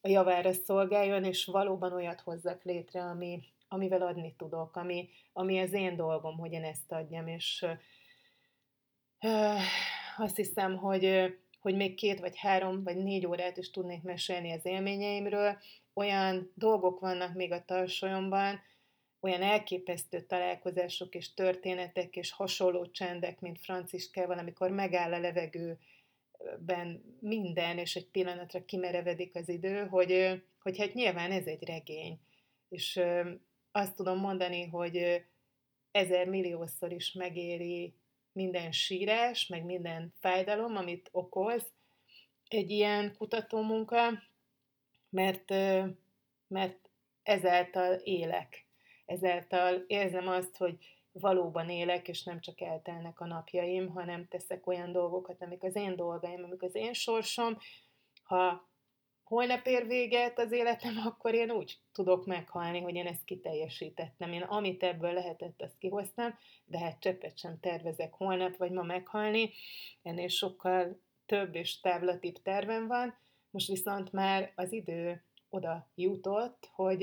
a 0.00 0.08
javára 0.08 0.52
szolgáljon, 0.52 1.24
és 1.24 1.44
valóban 1.44 1.92
olyat 1.92 2.20
hozzak 2.20 2.62
létre, 2.62 3.02
ami, 3.02 3.42
amivel 3.74 4.02
adni 4.02 4.34
tudok, 4.36 4.76
ami, 4.76 5.08
ami 5.32 5.60
az 5.60 5.72
én 5.72 5.96
dolgom, 5.96 6.38
hogy 6.38 6.52
én 6.52 6.64
ezt 6.64 6.92
adjam, 6.92 7.26
és 7.26 7.66
uh, 9.20 9.60
azt 10.16 10.36
hiszem, 10.36 10.76
hogy, 10.76 11.34
hogy 11.60 11.76
még 11.76 11.94
két 11.94 12.20
vagy 12.20 12.36
három 12.36 12.82
vagy 12.82 12.96
négy 12.96 13.26
órát 13.26 13.56
is 13.56 13.70
tudnék 13.70 14.02
mesélni 14.02 14.52
az 14.52 14.66
élményeimről. 14.66 15.58
Olyan 15.94 16.52
dolgok 16.54 17.00
vannak 17.00 17.34
még 17.34 17.52
a 17.52 17.64
tarsolyomban, 17.64 18.60
olyan 19.24 19.42
elképesztő 19.42 20.20
találkozások 20.20 21.14
és 21.14 21.34
történetek 21.34 22.16
és 22.16 22.30
hasonló 22.30 22.90
csendek, 22.90 23.40
mint 23.40 23.58
Franciskával, 23.58 24.38
amikor 24.38 24.70
megáll 24.70 25.12
a 25.12 25.18
levegőben 25.18 27.04
minden, 27.20 27.78
és 27.78 27.96
egy 27.96 28.06
pillanatra 28.06 28.64
kimerevedik 28.64 29.36
az 29.36 29.48
idő, 29.48 29.86
hogy, 29.86 30.42
hogy 30.62 30.78
hát 30.78 30.94
nyilván 30.94 31.30
ez 31.30 31.46
egy 31.46 31.64
regény. 31.64 32.18
És 32.68 33.00
azt 33.76 33.94
tudom 33.96 34.18
mondani, 34.18 34.66
hogy 34.66 35.24
ezer 35.90 36.28
milliószor 36.28 36.92
is 36.92 37.12
megéri 37.12 37.94
minden 38.32 38.72
sírás, 38.72 39.46
meg 39.46 39.64
minden 39.64 40.12
fájdalom, 40.20 40.76
amit 40.76 41.08
okoz 41.12 41.72
egy 42.48 42.70
ilyen 42.70 43.14
kutatómunka, 43.16 44.22
mert, 45.10 45.50
mert 46.48 46.90
ezáltal 47.22 47.94
élek. 47.94 48.66
Ezáltal 49.06 49.84
érzem 49.86 50.28
azt, 50.28 50.56
hogy 50.56 50.78
valóban 51.12 51.70
élek, 51.70 52.08
és 52.08 52.22
nem 52.22 52.40
csak 52.40 52.60
eltelnek 52.60 53.20
a 53.20 53.26
napjaim, 53.26 53.88
hanem 53.88 54.28
teszek 54.28 54.66
olyan 54.66 54.92
dolgokat, 54.92 55.42
amik 55.42 55.62
az 55.62 55.76
én 55.76 55.96
dolgaim, 55.96 56.44
amik 56.44 56.62
az 56.62 56.74
én 56.74 56.92
sorsom. 56.92 57.58
Ha 58.22 58.68
holnap 59.24 59.66
ér 59.66 59.86
véget 59.86 60.38
az 60.38 60.52
életem, 60.52 60.96
akkor 61.06 61.34
én 61.34 61.50
úgy 61.50 61.78
tudok 61.92 62.26
meghalni, 62.26 62.80
hogy 62.80 62.94
én 62.94 63.06
ezt 63.06 63.24
kiteljesítettem. 63.24 64.32
Én 64.32 64.42
amit 64.42 64.82
ebből 64.82 65.12
lehetett, 65.12 65.62
azt 65.62 65.78
kihoztam, 65.78 66.34
de 66.64 66.78
hát 66.78 67.00
csöppet 67.00 67.38
sem 67.38 67.60
tervezek 67.60 68.14
holnap 68.14 68.56
vagy 68.56 68.70
ma 68.70 68.82
meghalni. 68.82 69.50
Ennél 70.02 70.28
sokkal 70.28 71.00
több 71.26 71.54
és 71.54 71.80
távlatibb 71.80 72.42
tervem 72.42 72.86
van. 72.86 73.14
Most 73.50 73.68
viszont 73.68 74.12
már 74.12 74.52
az 74.54 74.72
idő 74.72 75.24
oda 75.48 75.88
jutott, 75.94 76.68
hogy 76.72 77.02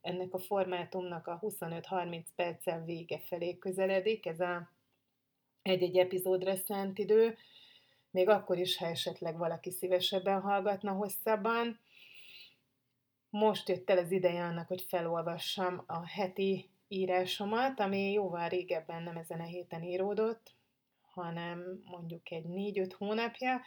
ennek 0.00 0.34
a 0.34 0.38
formátumnak 0.38 1.26
a 1.26 1.38
25-30 1.42 2.24
perccel 2.36 2.84
vége 2.84 3.18
felé 3.18 3.58
közeledik, 3.58 4.26
ez 4.26 4.40
a 4.40 4.70
egy-egy 5.62 5.96
epizódra 5.96 6.56
szánt 6.56 6.98
idő, 6.98 7.36
még 8.10 8.28
akkor 8.28 8.58
is, 8.58 8.76
ha 8.76 8.86
esetleg 8.86 9.36
valaki 9.36 9.70
szívesebben 9.70 10.40
hallgatna 10.40 10.92
hosszabban. 10.92 11.80
Most 13.30 13.68
jött 13.68 13.90
el 13.90 13.98
az 13.98 14.10
ideje 14.10 14.44
annak, 14.44 14.68
hogy 14.68 14.82
felolvassam 14.82 15.82
a 15.86 16.06
heti 16.06 16.70
írásomat, 16.88 17.80
ami 17.80 18.12
jóval 18.12 18.48
régebben 18.48 19.02
nem 19.02 19.16
ezen 19.16 19.40
a 19.40 19.44
héten 19.44 19.82
íródott, 19.82 20.54
hanem 21.00 21.82
mondjuk 21.84 22.30
egy 22.30 22.44
négy-öt 22.44 22.92
hónapja, 22.92 23.60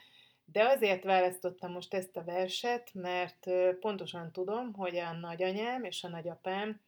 de 0.45 0.63
azért 0.63 1.03
választottam 1.03 1.71
most 1.71 1.93
ezt 1.93 2.17
a 2.17 2.23
verset, 2.23 2.93
mert 2.93 3.49
pontosan 3.79 4.31
tudom, 4.31 4.73
hogy 4.73 4.97
a 4.97 5.11
nagyanyám 5.11 5.83
és 5.83 6.03
a 6.03 6.07
nagyapám 6.07 6.81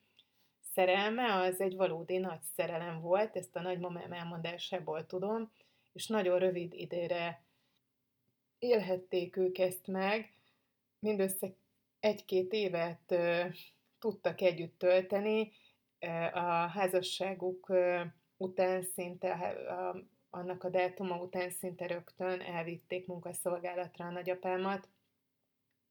szerelme 0.74 1.34
az 1.34 1.62
egy 1.62 1.76
valódi 1.76 2.18
nagy 2.18 2.42
szerelem 2.56 3.02
volt, 3.02 3.36
ezt 3.36 3.56
a 3.56 3.62
nagymamám 3.62 4.12
elmondásából 4.12 5.06
tudom, 5.06 5.52
és 5.94 6.08
nagyon 6.08 6.40
rövid 6.40 6.74
időre 6.74 7.44
élhették 8.60 9.36
ők 9.36 9.58
ezt 9.58 9.88
meg, 9.88 10.34
mindössze 11.00 11.56
egy-két 12.00 12.54
évet 12.54 13.12
ö, 13.12 13.46
tudtak 14.00 14.42
együtt 14.42 14.78
tölteni, 14.78 15.52
a 16.34 16.68
házasságuk 16.68 17.72
után 18.38 18.84
szinte 18.84 19.56
annak 20.30 20.64
a 20.64 20.70
dátuma 20.70 21.22
után 21.22 21.50
szinte 21.50 21.88
rögtön 21.88 22.42
elvitték 22.42 23.08
munkaszolgálatra 23.08 24.06
a 24.06 24.12
nagyapámat, 24.12 24.88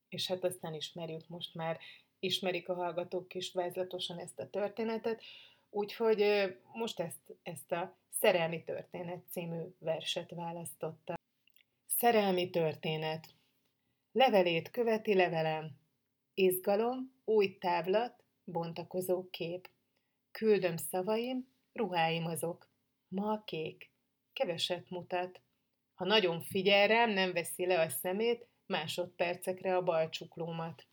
és 0.08 0.26
hát 0.26 0.44
aztán 0.44 0.74
ismerjük 0.74 1.28
most 1.28 1.54
már, 1.54 1.78
ismerik 2.18 2.68
a 2.68 2.74
hallgatók 2.74 3.34
is 3.34 3.52
vázlatosan 3.52 4.18
ezt 4.18 4.38
a 4.38 4.50
történetet, 4.50 5.22
úgyhogy 5.72 6.24
most 6.72 7.00
ezt, 7.00 7.36
ezt 7.42 7.72
a 7.72 7.96
Szerelmi 8.10 8.64
Történet 8.64 9.24
című 9.30 9.62
verset 9.78 10.30
választotta. 10.30 11.14
Szerelmi 11.86 12.50
történet. 12.50 13.26
Levelét 14.12 14.70
követi 14.70 15.14
levelem. 15.14 15.70
Izgalom, 16.34 17.14
új 17.24 17.58
távlat, 17.58 18.24
bontakozó 18.44 19.30
kép. 19.30 19.70
Küldöm 20.30 20.76
szavaim, 20.76 21.48
ruháim 21.72 22.26
azok. 22.26 22.70
Ma 23.08 23.32
a 23.32 23.42
kék. 23.44 23.90
Keveset 24.32 24.90
mutat. 24.90 25.40
Ha 25.94 26.04
nagyon 26.04 26.40
figyel 26.40 26.86
rám, 26.86 27.10
nem 27.10 27.32
veszi 27.32 27.66
le 27.66 27.80
a 27.80 27.88
szemét, 27.88 28.46
másodpercekre 28.66 29.76
a 29.76 29.82
bal 29.82 30.08
csuklómat. 30.08 30.86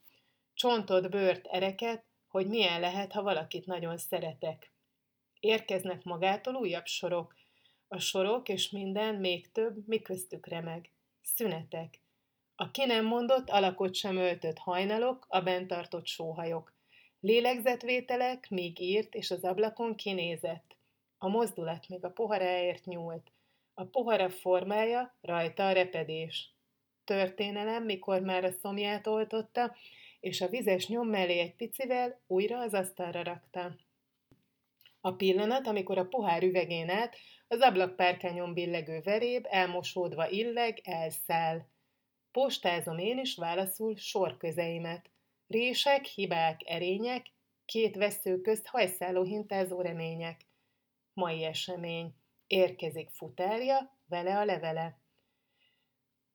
Csontot, 0.53 1.09
bőrt, 1.09 1.45
ereket, 1.45 2.05
hogy 2.29 2.47
milyen 2.47 2.79
lehet, 2.79 3.11
ha 3.11 3.21
valakit 3.21 3.65
nagyon 3.65 3.97
szeretek. 3.97 4.71
Érkeznek 5.39 6.03
magától 6.03 6.55
újabb 6.55 6.85
sorok. 6.85 7.35
A 7.87 7.99
sorok 7.99 8.49
és 8.49 8.69
minden, 8.69 9.15
még 9.15 9.51
több, 9.51 9.87
miköztük 9.87 10.47
remeg. 10.47 10.91
Szünetek. 11.21 12.01
A 12.55 12.71
ki 12.71 12.85
nem 12.85 13.05
mondott, 13.05 13.49
alakot 13.49 13.95
sem 13.95 14.17
öltött 14.17 14.57
hajnalok, 14.57 15.25
a 15.29 15.41
bent 15.41 15.67
tartott 15.67 16.05
sóhajok. 16.05 16.73
Lélegzetvételek, 17.19 18.49
míg 18.49 18.79
írt, 18.79 19.15
és 19.15 19.31
az 19.31 19.43
ablakon 19.43 19.95
kinézett. 19.95 20.75
A 21.17 21.27
mozdulat 21.27 21.87
még 21.87 22.05
a 22.05 22.09
poharáért 22.09 22.85
nyúlt. 22.85 23.31
A 23.73 23.83
pohara 23.83 24.29
formája, 24.29 25.17
rajta 25.21 25.67
a 25.67 25.71
repedés. 25.71 26.53
Történelem, 27.03 27.83
mikor 27.83 28.21
már 28.21 28.43
a 28.43 28.51
szomját 28.51 29.07
oltotta, 29.07 29.75
és 30.19 30.41
a 30.41 30.47
vizes 30.47 30.87
nyom 30.87 31.07
mellé 31.07 31.39
egy 31.39 31.55
picivel 31.55 32.21
újra 32.27 32.59
az 32.59 32.73
asztalra 32.73 33.23
rakta. 33.23 33.75
A 35.01 35.11
pillanat, 35.11 35.67
amikor 35.67 35.97
a 35.97 36.05
pohár 36.05 36.43
üvegén 36.43 36.89
át 36.89 37.15
az 37.47 37.59
ablakpárkányon 37.59 38.53
billegő 38.53 39.01
veréb 39.01 39.45
elmosódva 39.49 40.29
illeg, 40.29 40.79
elszáll. 40.83 41.65
Postázom 42.31 42.97
én 42.97 43.19
is 43.19 43.35
válaszul 43.35 43.95
sorközeimet. 43.95 45.09
Rések, 45.47 46.05
hibák, 46.05 46.61
erények, 46.65 47.25
két 47.65 47.95
vesző 47.95 48.41
közt 48.41 48.67
hajszáló 48.67 49.23
hintázó 49.23 49.81
remények. 49.81 50.47
Mai 51.13 51.43
esemény. 51.43 52.13
Érkezik 52.47 53.09
futárja, 53.09 53.97
vele 54.07 54.37
a 54.37 54.45
levele. 54.45 54.99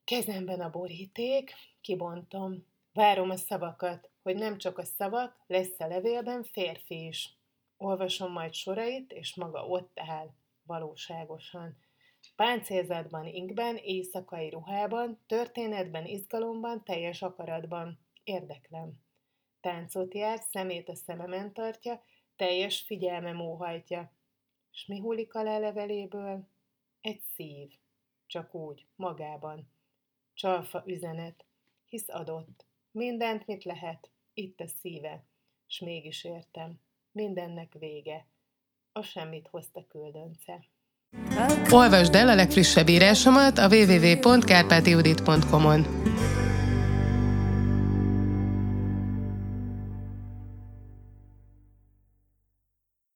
Kezemben 0.05 0.61
a 0.61 0.71
boríték, 0.71 1.53
kibontom. 1.81 2.67
Várom 2.95 3.31
a 3.31 3.37
szavakat, 3.37 4.11
hogy 4.23 4.37
nem 4.37 4.59
csak 4.59 4.79
a 4.79 4.85
szavak, 4.85 5.41
lesz 5.47 5.81
a 5.81 5.87
levélben 5.87 6.43
férfi 6.43 7.07
is. 7.07 7.39
Olvasom 7.77 8.33
majd 8.33 8.53
sorait, 8.53 9.13
és 9.13 9.35
maga 9.35 9.67
ott 9.67 10.01
áll, 10.01 10.31
valóságosan. 10.63 11.77
Páncélzatban, 12.37 13.27
inkben, 13.27 13.77
éjszakai 13.77 14.51
ruhában, 14.51 15.21
történetben, 15.27 16.05
izgalomban, 16.07 16.85
teljes 16.85 17.23
akaratban. 17.23 17.99
Érdeklem. 18.25 18.93
Táncot 19.61 20.15
jár, 20.15 20.41
szemét 20.51 20.89
a 20.89 20.95
szememen 20.95 21.53
tartja, 21.53 22.03
teljes 22.37 22.81
figyelme 22.81 23.33
móhajtja. 23.33 24.13
S 24.71 24.87
mi 24.87 24.99
hullik 24.99 25.35
alá 25.35 25.59
leveléből? 25.59 26.49
Egy 27.01 27.21
szív. 27.35 27.73
Csak 28.27 28.55
úgy, 28.55 28.87
magában. 28.97 29.71
Csalfa 30.35 30.83
üzenet. 30.87 31.45
Hisz 31.87 32.09
adott. 32.09 32.73
Mindent, 32.95 33.47
mit 33.47 33.65
lehet. 33.65 34.11
Itt 34.35 34.61
a 34.61 34.67
szíve. 34.81 35.25
S 35.67 35.81
mégis 35.81 36.25
értem. 36.25 36.81
Mindennek 37.13 37.73
vége. 37.79 38.27
A 38.93 39.03
semmit 39.03 39.49
hozta 39.51 39.87
küldönce. 39.89 40.65
Olvasd 41.71 42.15
el 42.15 42.29
a 42.29 42.35
legfrissebb 42.35 42.89
írásomat 42.89 43.59
a 43.59 43.69
www.kárpátiudit.com-on. 43.69 45.87